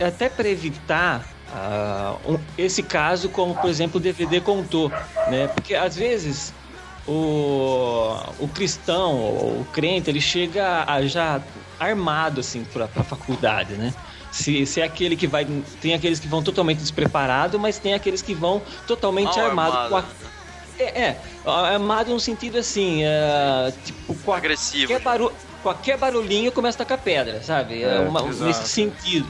[0.00, 4.88] até para evitar uh, um, esse caso, como por exemplo o DVD contou,
[5.30, 5.46] né?
[5.48, 6.54] Porque às vezes
[7.08, 11.40] o, o cristão, o crente, ele chega a, já
[11.80, 13.94] armado assim para a faculdade, né?
[14.30, 15.46] Se, se é aquele que vai.
[15.80, 19.78] Tem aqueles que vão totalmente despreparados, mas tem aqueles que vão totalmente armados.
[19.78, 20.06] Armado.
[20.78, 24.88] A, é, é, armado no sentido assim, é, tipo, com agressivo.
[24.88, 25.32] Qualquer, barulho,
[25.62, 27.82] qualquer barulhinho começa a tacar pedra, sabe?
[27.82, 29.26] É, uma, nesse sentido.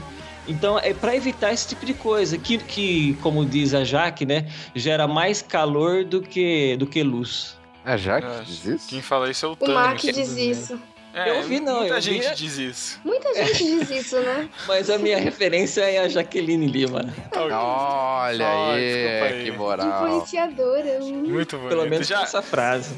[0.47, 4.47] Então, é para evitar esse tipo de coisa, que, que, como diz a Jaque, né,
[4.75, 7.58] gera mais calor do que, do que luz.
[7.89, 8.87] A Jaque diz isso?
[8.87, 9.73] Quem fala isso é o Tânia.
[9.73, 10.79] O Mark diz isso.
[11.11, 11.79] É, eu vi, não.
[11.79, 12.35] Muita eu gente vi...
[12.35, 12.99] diz isso.
[13.03, 14.47] Muita gente diz isso, né?
[14.67, 17.11] Mas a minha referência é a Jaqueline Lima.
[17.35, 20.05] Olha aí, que moral.
[20.05, 20.99] Influenciadora.
[20.99, 21.67] Muito bom.
[21.67, 22.21] Pelo menos Já...
[22.21, 22.93] essa frase.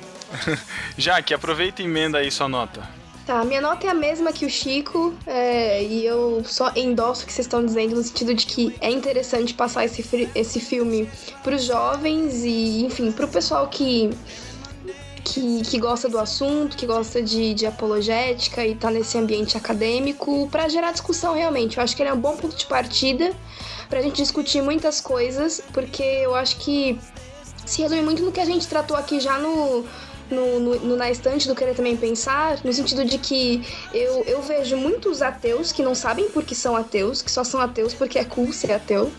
[0.98, 2.86] Jaque, aproveita e emenda aí sua nota.
[3.26, 7.28] Tá, minha nota é a mesma que o Chico, é, e eu só endosso o
[7.28, 11.08] que vocês estão dizendo no sentido de que é interessante passar esse, esse filme
[11.44, 14.10] pros jovens e, enfim, pro pessoal que
[15.24, 20.48] que, que gosta do assunto, que gosta de, de apologética e tá nesse ambiente acadêmico,
[20.52, 21.78] para gerar discussão realmente.
[21.78, 23.34] Eu acho que ele é um bom ponto de partida
[23.90, 27.00] pra gente discutir muitas coisas, porque eu acho que
[27.66, 29.86] se resume muito no que a gente tratou aqui já no,
[30.32, 33.62] no, no, no, na estante do Querer Também Pensar, no sentido de que
[33.94, 37.60] eu, eu vejo muitos ateus que não sabem por que são ateus, que só são
[37.60, 39.12] ateus porque é cool ser ateu.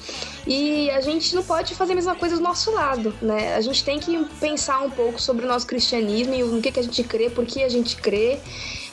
[0.47, 3.55] E a gente não pode fazer a mesma coisa do nosso lado, né?
[3.55, 6.81] A gente tem que pensar um pouco sobre o nosso cristianismo e no que, que
[6.81, 8.41] a gente crê, por que a gente crê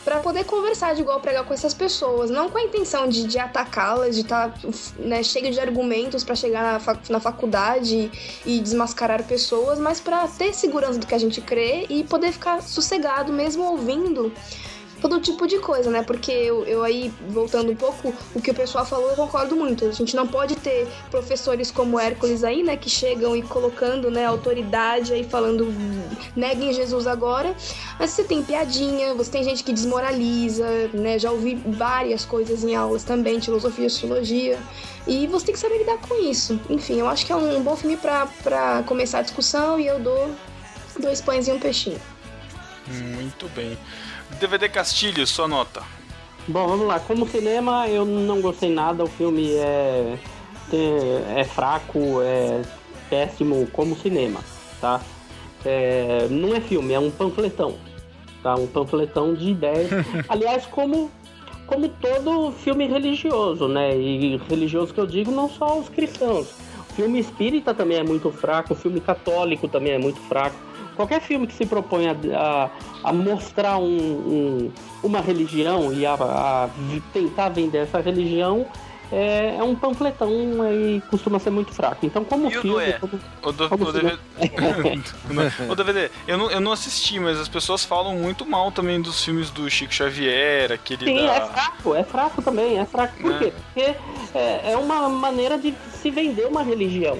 [0.10, 3.38] para poder conversar de igual pregar com essas pessoas, não com a intenção de, de
[3.38, 8.12] atacá-las, de estar tá, né, cheio de argumentos para chegar na, fac na faculdade
[8.44, 12.60] e desmascarar pessoas, mas para ter segurança do que a gente crê e poder ficar
[12.64, 14.34] sossegado mesmo ouvindo
[15.02, 16.04] todo tipo de coisa, né?
[16.04, 19.86] Porque eu, eu aí, voltando um pouco, o que o pessoal falou, eu concordo muito.
[19.86, 22.78] A gente não pode ter professores como Hércules aí, né?
[22.78, 25.74] Que chegam e colocando, né, autoridade aí falando
[26.36, 27.56] neguem Jesus agora.
[28.00, 31.18] Mas você tem piadinha, você tem gente que desmoraliza, né?
[31.18, 34.60] Já ouvi várias coisas em aulas também, filosofia, sociologia.
[35.08, 36.60] E você tem que saber lidar com isso.
[36.70, 40.30] Enfim, eu acho que é um bom filme pra começar a discussão e eu dou
[41.00, 42.00] dois pães e um peixinho.
[42.88, 43.78] Muito bem.
[44.38, 45.82] DVD Castilho, sua nota.
[46.48, 47.00] Bom, vamos lá.
[47.00, 49.04] Como cinema, eu não gostei nada.
[49.04, 50.18] O filme é,
[51.36, 52.62] é fraco, é
[53.10, 54.40] péssimo como cinema,
[54.80, 55.02] tá?
[55.66, 57.76] É, não é filme, é um panfletão,
[58.42, 58.56] tá?
[58.56, 59.90] Um panfletão de ideias.
[60.30, 61.12] Aliás, como
[61.68, 63.96] como todo filme religioso, né?
[63.96, 66.48] E religioso que eu digo não só os cristãos.
[66.90, 70.56] O filme espírita também é muito fraco, o filme católico também é muito fraco
[71.00, 72.70] qualquer filme que se propõe a, a,
[73.06, 74.72] a mostrar um, um,
[75.02, 76.70] uma religião e a, a,
[77.14, 78.66] tentar vender essa religião
[79.10, 80.30] é, é um panfletão
[80.70, 82.06] e costuma ser muito fraco.
[82.06, 82.70] Então, como e filme.
[82.70, 84.18] O, como, o, do, como o, DVD,
[85.72, 89.24] o DVD, eu não, eu não assisti, mas as pessoas falam muito mal também dos
[89.24, 91.06] filmes do Chico Xavier, aquele.
[91.06, 91.34] Sim, da...
[91.34, 93.18] é fraco, é fraco também, é fraco.
[93.22, 93.38] Por é.
[93.38, 93.54] quê?
[93.64, 97.18] Porque é, é uma maneira de se vender uma religião.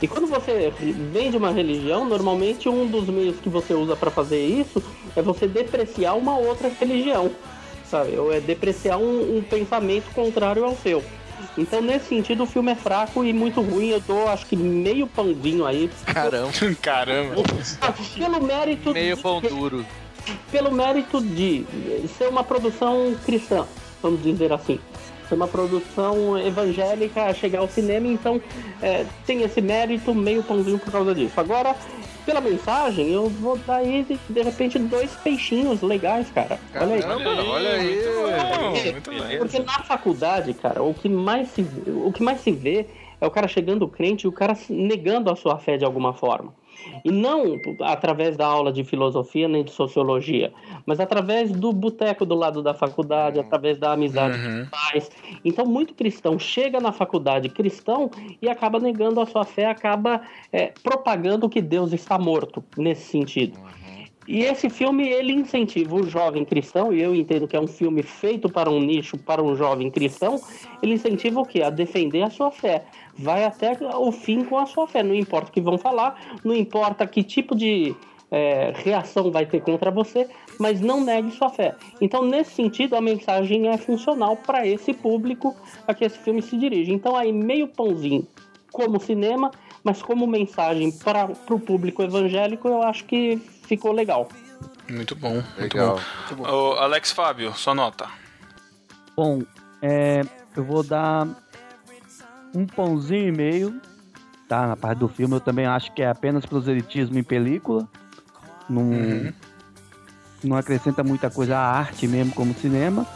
[0.00, 0.72] E quando você
[1.12, 4.82] vem de uma religião, normalmente um dos meios que você usa para fazer isso
[5.16, 7.30] é você depreciar uma outra religião,
[7.84, 8.16] sabe?
[8.16, 11.02] Ou é depreciar um, um, pensamento contrário ao seu.
[11.56, 13.88] Então, nesse sentido, o filme é fraco e muito ruim.
[13.88, 15.90] Eu dou, acho que, meio pãozinho aí.
[16.06, 16.52] Caramba.
[16.80, 17.34] Caramba.
[18.16, 18.92] Pelo mérito.
[18.92, 19.84] Meio de, pão duro.
[20.52, 21.66] Pelo mérito de
[22.16, 23.66] ser uma produção cristã,
[24.00, 24.78] vamos dizer assim
[25.28, 28.40] ser uma produção evangélica a chegar ao cinema, então
[28.82, 31.38] é, tem esse mérito meio pãozinho por causa disso.
[31.38, 31.76] Agora,
[32.24, 36.58] pela mensagem, eu vou dar aí, de, de repente, dois peixinhos legais, cara.
[36.74, 37.02] Olha aí.
[37.02, 38.92] olha aí.
[38.92, 42.86] Muito bom, Porque na faculdade, cara, o que mais se, o que mais se vê
[43.20, 46.52] é o cara chegando crente e o cara negando a sua fé de alguma forma.
[47.04, 50.52] E não através da aula de filosofia nem de sociologia,
[50.86, 54.60] mas através do boteco do lado da faculdade, através da amizade Uhum.
[54.62, 55.10] dos pais.
[55.44, 58.10] Então, muito cristão chega na faculdade cristão
[58.40, 60.22] e acaba negando a sua fé, acaba
[60.52, 63.58] é, propagando que Deus está morto, nesse sentido.
[64.28, 68.02] E esse filme, ele incentiva o jovem cristão, e eu entendo que é um filme
[68.02, 70.38] feito para um nicho, para um jovem cristão,
[70.82, 71.62] ele incentiva o quê?
[71.62, 72.84] A defender a sua fé.
[73.16, 76.54] Vai até o fim com a sua fé, não importa o que vão falar, não
[76.54, 77.96] importa que tipo de
[78.30, 80.28] é, reação vai ter contra você,
[80.60, 81.74] mas não negue sua fé.
[81.98, 85.56] Então, nesse sentido, a mensagem é funcional para esse público
[85.86, 86.92] a que esse filme se dirige.
[86.92, 88.26] Então, aí, meio pãozinho
[88.70, 89.50] como cinema,
[89.82, 94.28] mas como mensagem para o público evangélico, eu acho que ficou legal.
[94.90, 96.00] Muito bom, muito Legal.
[96.34, 96.42] bom.
[96.48, 98.08] Ô, Alex Fábio, sua nota.
[99.14, 99.42] Bom,
[99.82, 100.22] é,
[100.56, 101.26] eu vou dar
[102.54, 103.80] um pãozinho e meio,
[104.48, 104.66] tá?
[104.66, 107.86] Na parte do filme, eu também acho que é apenas proselitismo em película.
[108.68, 109.32] Não, Uhum.
[110.42, 113.06] não acrescenta muita coisa à arte mesmo como cinema.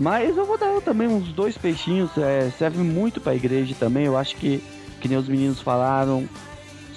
[0.00, 4.06] Mas eu vou dar também uns dois peixinhos, é, serve muito pra igreja também.
[4.06, 4.62] Eu acho que,
[5.00, 6.26] que nem os meninos falaram,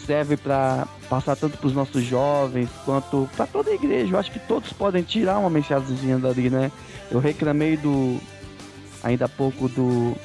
[0.05, 4.16] serve pra passar tanto pros nossos jovens quanto pra toda a igreja.
[4.16, 6.72] Eu acho que todos podem tirar uma mensagenzinha dali, né?
[7.12, 8.18] Eu reclamei do
[9.03, 10.16] ainda há pouco do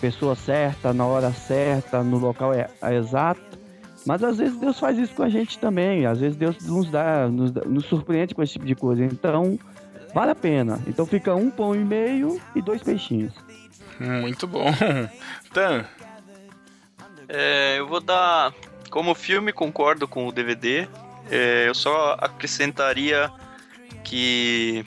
[0.00, 3.40] pessoa certa, na hora certa, no local é, é exato.
[4.04, 6.06] Mas às vezes Deus faz isso com a gente também.
[6.06, 9.04] Às vezes Deus nos dá, nos, dá- nos surpreende com esse tipo de coisa.
[9.04, 9.56] Então,
[10.12, 10.80] vale a pena.
[10.88, 13.32] Então fica um pão e meio e dois peixinhos.
[14.00, 14.72] Muito bom.
[15.54, 15.84] Tan,
[17.28, 18.52] É, eu vou dar.
[18.90, 20.88] Como filme, concordo com o DVD.
[21.30, 23.30] É, eu só acrescentaria
[24.04, 24.84] que.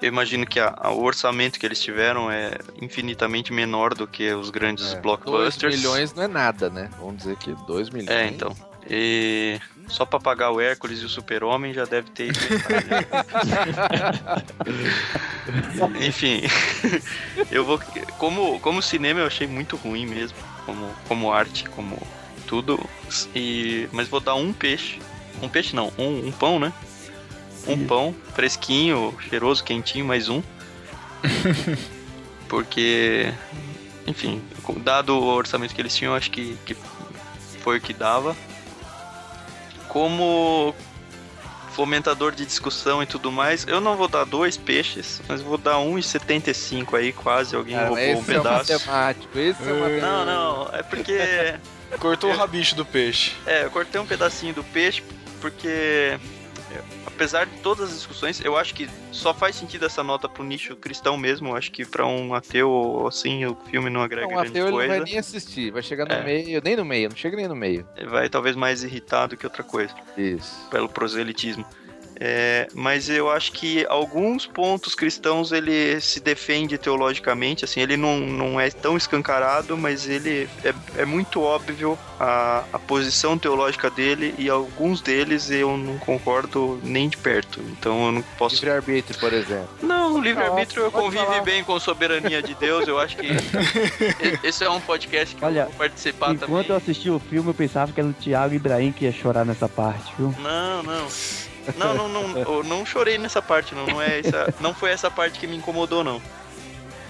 [0.00, 4.32] Eu imagino que a- a- o orçamento que eles tiveram é infinitamente menor do que
[4.32, 5.76] os grandes 2 blockbusters.
[5.76, 6.88] milhões não é nada, né?
[7.00, 8.08] Vamos dizer que 2 milhões.
[8.10, 8.54] É, então.
[8.88, 9.58] E
[9.88, 12.30] só pra pagar o Hércules e o Super-Homem já deve ter.
[16.06, 16.42] Enfim,
[17.50, 17.80] eu vou.
[18.18, 20.36] Como, como cinema eu achei muito ruim mesmo.
[20.64, 21.96] Como, como arte, como
[22.48, 22.80] tudo.
[23.34, 24.98] E, mas vou dar um peixe.
[25.40, 26.72] Um peixe não, um, um pão, né?
[27.66, 30.42] Um pão fresquinho, cheiroso, quentinho, mais um.
[32.48, 33.32] Porque,
[34.06, 34.42] enfim,
[34.78, 36.74] dado o orçamento que eles tinham, acho que, que
[37.62, 38.34] foi o que dava.
[39.86, 40.74] Como
[41.72, 45.76] fomentador de discussão e tudo mais, eu não vou dar dois peixes, mas vou dar
[45.76, 48.72] 1,75 aí, quase alguém Cara, roubou um é o pedaço.
[48.72, 50.00] matemático, esse é o matemático.
[50.00, 51.18] Não, não, é porque.
[51.98, 53.32] Cortou o rabicho do peixe.
[53.46, 55.02] É, eu cortei um pedacinho do peixe
[55.40, 55.68] porque.
[55.68, 56.18] é,
[57.06, 60.76] Apesar de todas as discussões, eu acho que só faz sentido essa nota pro nicho
[60.76, 61.48] cristão mesmo.
[61.48, 64.62] Eu acho que pra um ateu, assim, o filme não agrega Não, o grande ateu
[64.66, 64.94] ele não coisa.
[64.94, 66.22] vai nem assistir, vai chegar no É.
[66.22, 67.84] meio, nem no meio, não chega nem no meio.
[67.96, 69.92] Ele vai talvez mais irritado que outra coisa.
[70.16, 70.68] Isso.
[70.70, 71.66] pelo proselitismo.
[72.20, 78.18] É, mas eu acho que alguns pontos cristãos ele se defende teologicamente, assim, ele não,
[78.18, 84.34] não é tão escancarado, mas ele é, é muito óbvio a, a posição teológica dele
[84.36, 87.60] e alguns deles eu não concordo nem de perto.
[87.60, 88.56] Então eu não posso.
[88.56, 89.68] Livre-arbítrio, por exemplo.
[89.82, 91.42] Não, o livre-arbítrio eu convive falar.
[91.42, 92.88] bem com soberania de Deus.
[92.88, 93.28] Eu acho que
[94.42, 96.66] esse é um podcast que Olha, eu vou participar Enquanto também.
[96.68, 99.68] eu assisti o filme, eu pensava que era o Thiago Ibrahim que ia chorar nessa
[99.68, 100.34] parte, viu?
[100.40, 101.06] Não, não.
[101.76, 103.86] Não, não, não, eu não chorei nessa parte, não.
[103.86, 106.20] Não, é essa, não foi essa parte que me incomodou, não.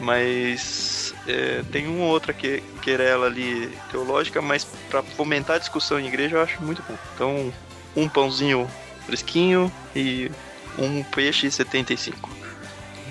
[0.01, 5.99] Mas é, tem uma ou outra que, querela ali teológica, mas pra fomentar a discussão
[5.99, 6.97] em igreja eu acho muito bom.
[7.15, 7.53] Então,
[7.97, 8.69] um pãozinho
[9.07, 10.31] fresquinho e
[10.79, 12.31] um peixe 75.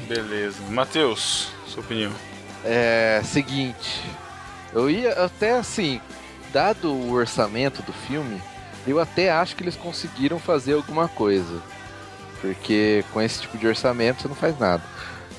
[0.07, 0.61] Beleza.
[0.69, 2.11] Matheus, sua opinião.
[2.63, 4.01] É, seguinte,
[4.73, 5.99] eu ia até assim,
[6.51, 8.41] dado o orçamento do filme,
[8.91, 11.61] eu até acho que eles conseguiram fazer alguma coisa.
[12.41, 14.83] Porque com esse tipo de orçamento você não faz nada.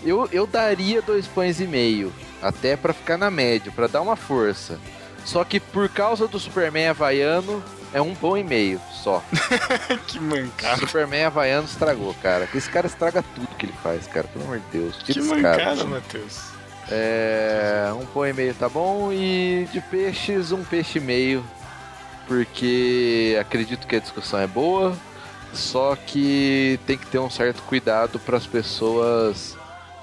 [0.03, 4.17] Eu, eu daria dois pães e meio, até pra ficar na média, pra dar uma
[4.17, 4.79] força.
[5.25, 9.23] Só que por causa do Superman havaiano, é um pão e meio só.
[10.07, 10.79] que O mancada.
[10.79, 12.49] Superman havaiano estragou, cara.
[12.55, 14.29] Esse cara estraga tudo que ele faz, cara.
[14.29, 14.97] Pelo amor de Deus.
[15.03, 16.59] Que Tira mancada, Matheus.
[16.91, 19.13] É, um pão e meio tá bom.
[19.13, 21.45] E de peixes, um peixe e meio.
[22.29, 24.95] Porque acredito que a discussão é boa.
[25.53, 29.57] Só que tem que ter um certo cuidado para as pessoas,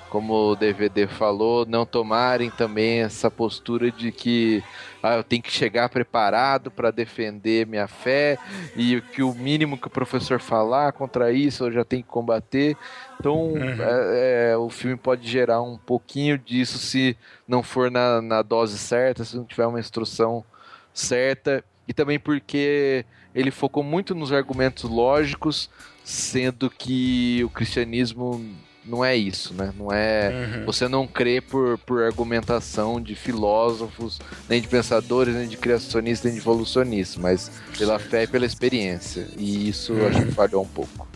[0.09, 4.63] como o DVD falou, não tomarem também essa postura de que
[5.03, 8.39] ah, eu tenho que chegar preparado para defender minha fé
[8.75, 12.75] e que o mínimo que o professor falar contra isso eu já tenho que combater.
[13.19, 13.77] Então Uhum.
[13.79, 17.15] é, é, o filme pode gerar um pouquinho disso se
[17.47, 20.43] não for na, na dose certa, se não tiver uma instrução
[20.91, 21.63] certa.
[21.87, 25.69] E também porque ele focou muito nos argumentos lógicos,
[26.03, 28.41] sendo que o cristianismo
[28.85, 29.73] não é isso, né?
[29.77, 30.29] Não é.
[30.29, 30.65] Uhum.
[30.65, 36.33] Você não crê por, por argumentação de filósofos, nem de pensadores, nem de criacionistas, nem
[36.35, 39.27] de evolucionistas, mas pela fé e pela experiência.
[39.37, 40.07] E isso uhum.
[40.07, 41.07] acho que falhou um pouco.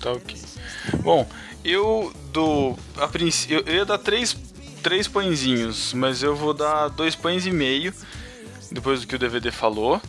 [0.00, 0.34] Tá ok.
[1.02, 1.28] Bom,
[1.62, 2.78] eu dou.
[2.96, 4.34] A princípio, eu ia dar três,
[4.82, 7.92] três pãezinhos, mas eu vou dar dois pães e meio,
[8.70, 10.00] depois do que o DVD falou.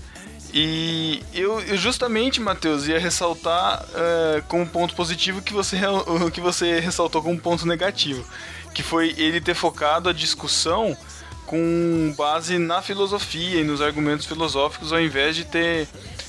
[0.53, 5.77] E eu, eu justamente, Matheus, ia ressaltar uh, como ponto positivo que você,
[6.33, 8.25] que você ressaltou como ponto negativo,
[8.73, 10.97] que foi ele ter focado a discussão
[11.45, 15.87] com base na filosofia e nos argumentos filosóficos, ao invés de ter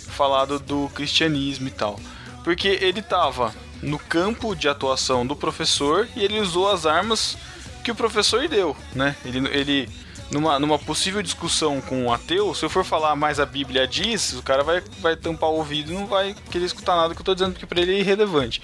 [0.09, 1.99] falado do cristianismo e tal.
[2.45, 3.53] Porque ele estava
[3.83, 7.37] no campo de atuação do professor e ele usou as armas
[7.83, 9.16] que o professor deu, né?
[9.24, 9.89] Ele, ele
[10.33, 14.33] numa, numa possível discussão com um ateu, se eu for falar mais a Bíblia diz,
[14.33, 17.22] o cara vai, vai tampar o ouvido e não vai querer escutar nada que eu
[17.22, 18.62] estou dizendo, porque para ele é irrelevante.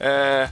[0.00, 0.48] É,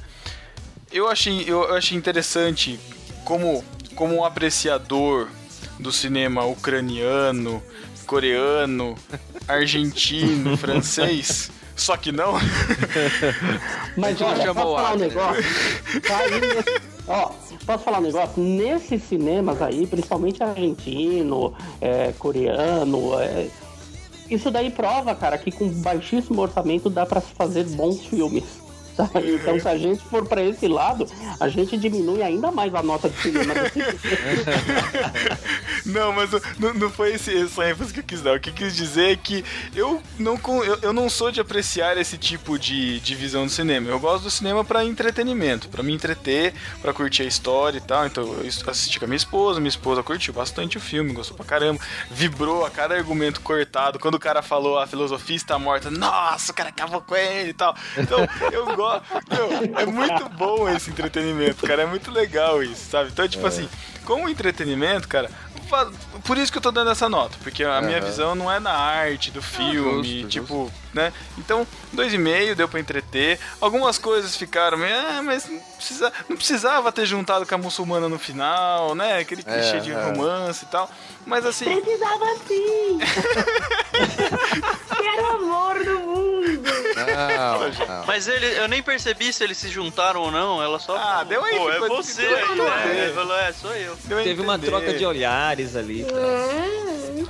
[0.92, 2.78] eu, achei, eu achei interessante
[3.24, 5.28] como, como um apreciador
[5.78, 7.62] do cinema ucraniano,
[8.06, 8.96] coreano,
[9.48, 11.50] argentino, francês.
[11.74, 12.34] Só que não.
[13.96, 15.44] Mas olha, posso falar um negócio?
[16.06, 17.32] Tá aí, ó,
[17.66, 18.42] posso falar um negócio?
[18.42, 23.48] Nesses cinemas aí, principalmente argentino, é, coreano, é,
[24.30, 28.44] isso daí prova, cara, que com baixíssimo orçamento dá para se fazer bons filmes.
[29.24, 31.06] Então, se a gente for para esse lado,
[31.38, 33.54] a gente diminui ainda mais a nota de cinema.
[35.86, 38.36] não, mas não, não foi esse, essa ênfase que eu quis dar.
[38.36, 39.44] O que eu quis dizer é que
[39.74, 43.88] eu não, eu, eu não sou de apreciar esse tipo de, de visão do cinema.
[43.88, 48.06] Eu gosto do cinema para entretenimento, para me entreter, para curtir a história e tal.
[48.06, 51.46] Então, eu assisti com a minha esposa, minha esposa curtiu bastante o filme, gostou pra
[51.46, 51.80] caramba,
[52.10, 53.98] vibrou a cada argumento cortado.
[53.98, 57.54] Quando o cara falou a filosofia está morta, nossa, o cara acabou com ele e
[57.54, 57.74] tal.
[57.96, 58.89] Então, eu gosto
[59.30, 61.82] meu, é muito bom esse entretenimento, cara.
[61.82, 63.10] É muito legal isso, sabe?
[63.12, 63.48] Então, tipo é.
[63.48, 63.68] assim,
[64.04, 65.30] como entretenimento, cara,
[66.24, 67.86] por isso que eu tô dando essa nota, porque a uhum.
[67.86, 70.74] minha visão não é na arte do ah, filme, justo, tipo, justo.
[70.92, 71.12] né?
[71.38, 73.38] Então, dois e meio deu para entreter.
[73.60, 78.18] Algumas coisas ficaram, ah, mas não, precisa, não precisava ter juntado com a muçulmana no
[78.18, 79.18] final, né?
[79.18, 80.04] Aquele clichê é, de é.
[80.04, 80.90] romance e tal.
[81.26, 81.80] Mas assim.
[81.80, 82.98] Precisava sim!
[85.00, 86.30] Quero amor do mundo!
[86.94, 88.06] Não, não.
[88.06, 90.62] Mas ele, eu nem percebi se eles se juntaram ou não.
[90.62, 90.96] Ela só.
[90.96, 93.12] Ah, deu aí, Pô, é você aí, né?
[93.14, 93.96] Falou, é, sou eu.
[94.04, 95.04] Deu Teve uma troca de
[95.76, 96.04] ali.
[96.04, 96.60] Pra...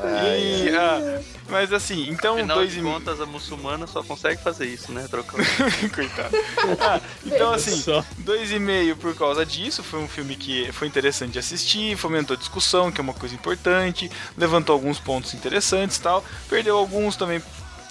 [0.03, 4.67] É, e, ah, mas assim, então Afinal dois de contas, a muçulmana só consegue fazer
[4.67, 5.07] isso, né?
[5.11, 5.37] Trocar.
[5.95, 6.37] Coitado.
[6.81, 7.83] Ah, então assim,
[8.19, 9.83] dois e meio por causa disso.
[9.83, 14.11] Foi um filme que foi interessante de assistir, fomentou discussão, que é uma coisa importante,
[14.37, 16.25] levantou alguns pontos interessantes tal.
[16.49, 17.43] Perdeu alguns também,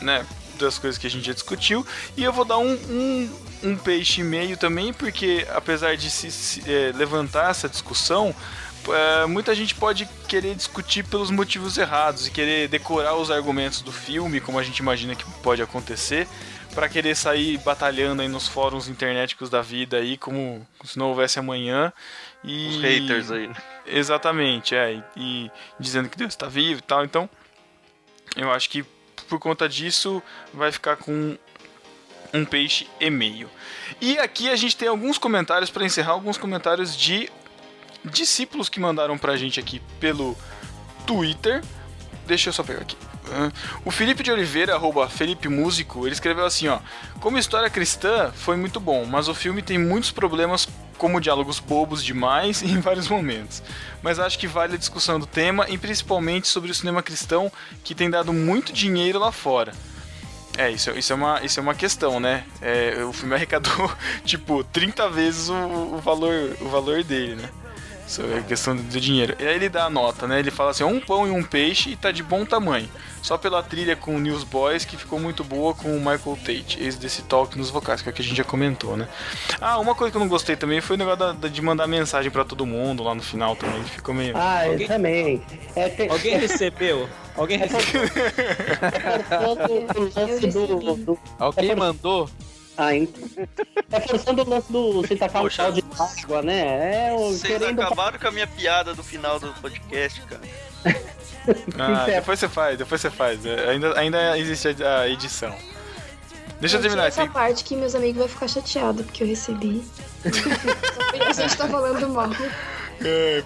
[0.01, 0.25] né?
[0.57, 1.85] Das coisas que a gente já discutiu.
[2.17, 3.29] E eu vou dar um, um,
[3.63, 8.35] um peixe e meio também, porque apesar de se, se é, levantar essa discussão,
[8.87, 13.91] é, muita gente pode querer discutir pelos motivos errados e querer decorar os argumentos do
[13.91, 16.27] filme, como a gente imagina que pode acontecer,
[16.73, 21.39] para querer sair batalhando aí nos fóruns internéticos da vida aí, como se não houvesse
[21.39, 21.91] amanhã.
[22.43, 22.69] E...
[22.69, 23.47] Os haters aí.
[23.47, 23.55] Né?
[23.85, 24.93] Exatamente, é.
[24.93, 27.03] E, e dizendo que Deus está vivo e tal.
[27.03, 27.29] Então,
[28.35, 28.83] eu acho que
[29.27, 30.21] por conta disso
[30.53, 31.37] vai ficar com
[32.33, 33.49] um peixe e meio.
[33.99, 37.29] E aqui a gente tem alguns comentários para encerrar, alguns comentários de
[38.05, 40.37] discípulos que mandaram pra gente aqui pelo
[41.05, 41.63] Twitter.
[42.25, 42.97] Deixa eu só pegar aqui.
[43.85, 46.79] O Felipe de Oliveira, arroba Felipe Músico, ele escreveu assim, ó.
[47.19, 52.03] Como história cristã, foi muito bom, mas o filme tem muitos problemas como diálogos bobos
[52.03, 53.61] demais em vários momentos.
[54.01, 57.51] Mas acho que vale a discussão do tema e principalmente sobre o cinema cristão
[57.83, 59.73] que tem dado muito dinheiro lá fora.
[60.57, 62.43] É, isso, isso, é, uma, isso é uma questão, né?
[62.61, 63.89] É, o filme arrecadou,
[64.25, 67.49] tipo, 30 vezes o, o, valor, o valor dele, né?
[68.09, 69.35] Sobre a questão do dinheiro.
[69.39, 70.39] E aí ele dá a nota, né?
[70.39, 72.89] Ele fala assim: um pão e um peixe e tá de bom tamanho.
[73.21, 76.95] Só pela trilha com o Newsboys, que ficou muito boa com o Michael Tate, ex
[76.97, 79.07] desse talk nos vocais, que é o que a gente já comentou, né?
[79.61, 81.85] Ah, uma coisa que eu não gostei também foi o negócio da, da, de mandar
[81.85, 83.83] mensagem para todo mundo lá no final também.
[83.83, 84.33] Ficou meio.
[84.35, 85.41] Ah, eu também.
[85.75, 86.09] É, tem...
[86.09, 87.07] Alguém recebeu?
[87.35, 88.09] Alguém recebeu?
[91.37, 92.29] Alguém mandou?
[92.79, 93.29] Ah, então.
[93.91, 97.07] É forçando o lance do você tacar Poxa, um de água, né?
[97.07, 97.81] É, Vocês querendo...
[97.81, 100.41] acabaram com a minha piada do final do podcast, cara.
[101.79, 103.43] ah, depois você faz, depois você faz.
[103.43, 105.55] É, ainda, ainda existe a edição.
[106.61, 109.83] Deixa eu, terminar essa parte que meus amigos vão ficar chateados porque eu recebi.
[111.19, 112.29] a gente tá falando mal.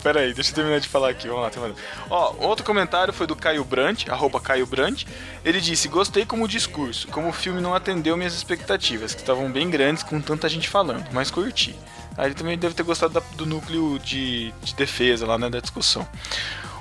[0.01, 1.27] Pera aí, deixa eu terminar de falar aqui.
[1.27, 1.77] Vamos lá, terminando.
[2.09, 4.67] Ó, outro comentário foi do Caio Brandt, arroba Caio.
[5.45, 9.69] Ele disse: Gostei como discurso, como o filme não atendeu minhas expectativas, que estavam bem
[9.69, 11.75] grandes com tanta gente falando, mas curti.
[12.17, 15.59] Aí ele também deve ter gostado da, do núcleo de, de defesa lá, né, da
[15.59, 16.07] discussão.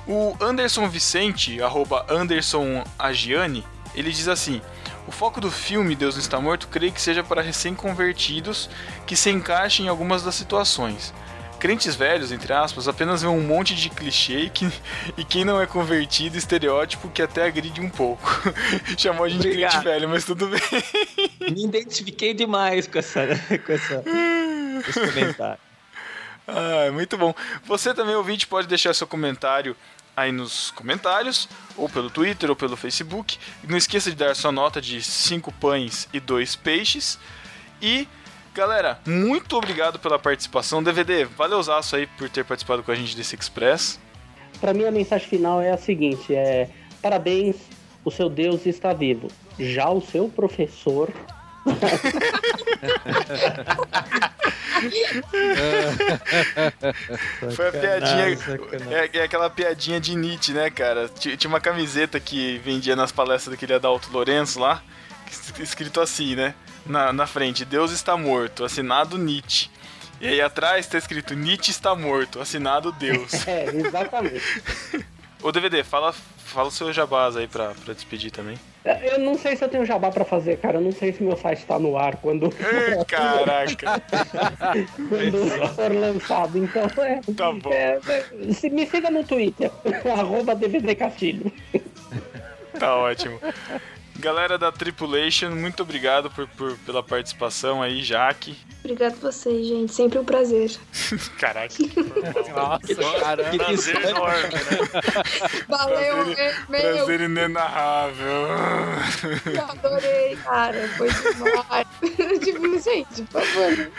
[0.07, 3.63] O Anderson Vicente, arroba Anderson Agiani,
[3.95, 4.61] ele diz assim:
[5.07, 8.69] O foco do filme Deus não está morto, creio que seja para recém-convertidos
[9.05, 11.13] que se encaixem em algumas das situações.
[11.63, 14.69] Crentes velhos, entre aspas, apenas vê um monte de clichê e, que,
[15.17, 18.29] e quem não é convertido, estereótipo que até agride um pouco.
[18.99, 19.71] Chamou a gente Obrigado.
[19.71, 20.59] de crente velho, mas tudo bem.
[21.49, 23.25] Me identifiquei demais com essa,
[23.65, 24.03] com essa,
[24.89, 25.59] esse comentário.
[26.45, 27.33] Ah, muito bom.
[27.63, 29.73] Você também, ouvinte, pode deixar seu comentário
[30.17, 31.47] aí nos comentários,
[31.77, 33.39] ou pelo Twitter, ou pelo Facebook.
[33.63, 37.17] Não esqueça de dar sua nota de 5 pães e 2 peixes.
[37.81, 38.05] E,
[38.53, 40.83] galera, muito obrigado pela participação.
[40.83, 43.99] DVD, valeu aço aí por ter participado com a gente desse Express.
[44.61, 46.69] Pra mim a mensagem final é a seguinte: é
[47.01, 47.55] parabéns,
[48.05, 49.27] o seu Deus está vivo.
[49.59, 51.11] Já o seu professor
[57.55, 58.37] Foi a piadinha.
[58.37, 58.93] sacanagem.
[58.93, 61.07] É, é aquela piadinha de Nietzsche, né, cara?
[61.09, 64.81] Ti- Tinha uma camiseta que vendia nas palestras daquele Adalto Lourenço lá,
[65.31, 66.53] es- escrito assim, né?
[66.85, 69.69] Na, na frente, Deus está morto, assinado Nietzsche.
[70.19, 73.31] E aí atrás tá escrito Nietzsche está morto, assinado Deus.
[73.47, 74.41] É, exatamente.
[75.41, 78.57] Ô DVD, fala, fala o seu jabás aí pra, pra despedir também.
[78.85, 80.77] Eu não sei se eu tenho jabá pra fazer, cara.
[80.77, 84.01] Eu não sei se meu site tá no ar quando, Ei, Caraca,
[85.09, 86.57] quando for lançado.
[86.57, 87.21] Então é.
[87.35, 87.71] tá bom.
[87.71, 89.71] é, é, se me siga no Twitter,
[90.17, 91.51] arroba DVD Castilho.
[92.77, 93.39] Tá ótimo.
[94.19, 98.55] Galera da Tripulation, muito obrigado por, por- pela participação aí, Jaque.
[98.79, 99.93] Obrigado a vocês, gente.
[99.93, 100.71] Sempre um prazer.
[101.39, 101.73] Caraca.
[102.55, 103.49] Nossa, caramba.
[103.49, 105.63] Que Prazer enorme, né?
[105.67, 106.81] Valeu, Prazer- meu.
[106.81, 108.47] Prazer inenarrável.
[109.53, 110.87] Eu adorei, cara.
[110.97, 111.87] Foi demais.
[112.43, 113.91] tipo, gente, por favor.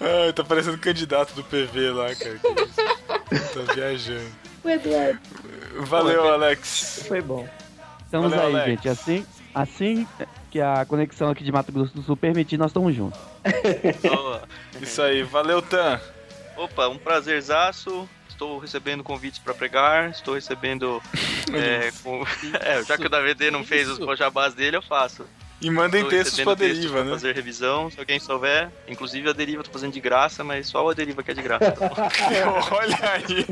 [0.00, 2.38] Ai, tá parecendo candidato do PV lá, cara.
[2.38, 4.30] Tá viajando.
[4.64, 5.18] O Eduardo.
[5.80, 7.04] Valeu, Alex.
[7.08, 7.48] Foi bom.
[8.04, 8.68] Estamos Valeu, aí, Alex.
[8.82, 8.88] gente.
[8.88, 10.06] Assim, assim
[10.50, 13.18] que a conexão aqui de Mato Grosso do Sul permitir, nós estamos juntos.
[14.02, 14.42] Boa.
[14.80, 16.00] Isso aí, valeu, Tan.
[16.56, 18.08] Opa, um prazerzaço.
[18.28, 21.00] Estou recebendo convites para pregar, estou recebendo.
[21.54, 22.24] é, com-
[22.60, 25.24] é, já que o DVD não fez os jabás dele, eu faço.
[25.60, 27.10] E mandem Estou textos pra textos deriva, pra né?
[27.12, 28.68] fazer revisão, se alguém souber.
[28.88, 31.40] Inclusive a deriva eu tô fazendo de graça, mas só a deriva que é de
[31.42, 31.70] graça.
[31.70, 31.86] tá?
[32.72, 33.46] Olha aí.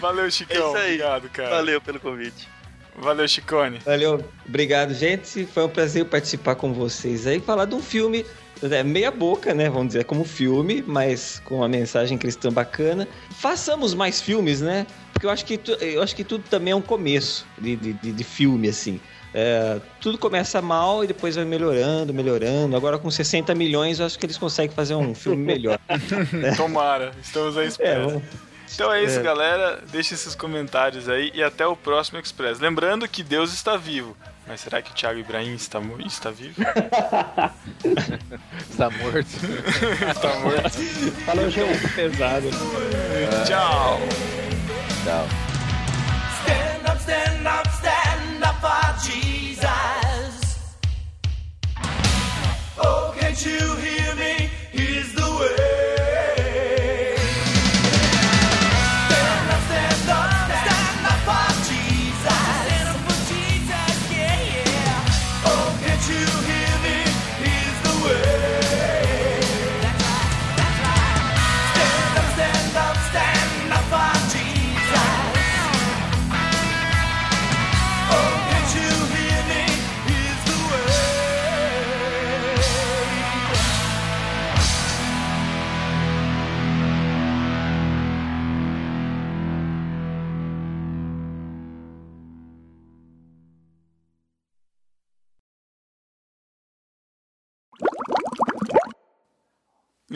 [0.00, 0.56] valeu, Chicão.
[0.56, 0.84] É isso aí.
[0.94, 1.50] Obrigado, cara.
[1.50, 2.48] Valeu pelo convite.
[2.98, 3.78] Valeu, Chicone.
[3.84, 5.44] Valeu, obrigado, gente.
[5.46, 8.24] Foi um prazer participar com vocês aí, falar de um filme
[8.62, 9.68] é, meia boca, né?
[9.68, 13.06] Vamos dizer, como filme, mas com uma mensagem cristã bacana.
[13.32, 14.86] Façamos mais filmes, né?
[15.12, 17.92] Porque eu acho que, tu- eu acho que tudo também é um começo de, de,
[17.92, 19.00] de- filme, assim.
[19.36, 22.76] É, tudo começa mal e depois vai melhorando, melhorando.
[22.76, 25.78] Agora com 60 milhões, eu acho que eles conseguem fazer um filme melhor.
[26.56, 28.06] Tomara, estamos à É, espera.
[28.06, 28.22] vamos-
[28.72, 29.22] Então é isso, É.
[29.22, 29.82] galera.
[29.90, 32.58] Deixe esses comentários aí e até o próximo Express.
[32.60, 34.16] Lembrando que Deus está vivo.
[34.46, 36.60] Mas será que o Thiago Ibrahim está, está vivo?
[38.70, 39.26] Está morto.
[40.14, 40.70] está morto.
[41.24, 41.66] Falou, Gil.
[41.94, 42.50] pesado.
[43.46, 44.00] Tchau.
[45.04, 45.26] Tchau.
[46.42, 50.74] Stand up, stand up, stand up for Jesus.
[52.76, 54.50] Oh, can't you hear me?
[54.72, 55.23] He's the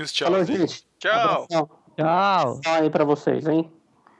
[0.02, 0.30] Os tchau.
[0.30, 0.84] Falou, gente.
[0.98, 1.44] Tchau!
[1.44, 1.70] Abração.
[1.96, 2.60] Tchau.
[2.60, 3.70] Tchau aí pra vocês, hein?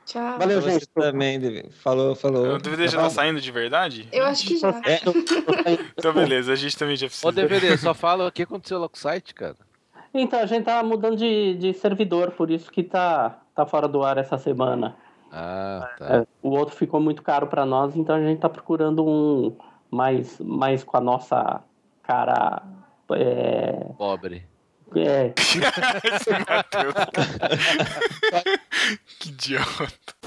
[0.05, 0.39] Tchau.
[0.39, 0.89] Valeu, Você gente.
[0.89, 1.71] também, Deve.
[1.71, 2.55] Falou, falou.
[2.55, 4.09] O DVD já tá saindo de verdade?
[4.11, 4.71] Eu acho que já.
[4.87, 5.01] É,
[5.97, 7.29] Então beleza, a gente também já precisa.
[7.29, 9.57] Ô, DVD, só fala o que aconteceu lá com o site, cara.
[10.15, 14.03] Então, a gente tá mudando de, de servidor, por isso que tá, tá fora do
[14.03, 14.97] ar essa semana.
[15.31, 16.17] Ah, tá.
[16.17, 19.55] É, o outro ficou muito caro pra nós, então a gente tá procurando um
[19.91, 21.63] mais, mais com a nossa
[22.03, 22.63] cara
[23.13, 24.45] é, Pobre.
[24.97, 25.35] É.
[29.19, 30.18] Que idiota.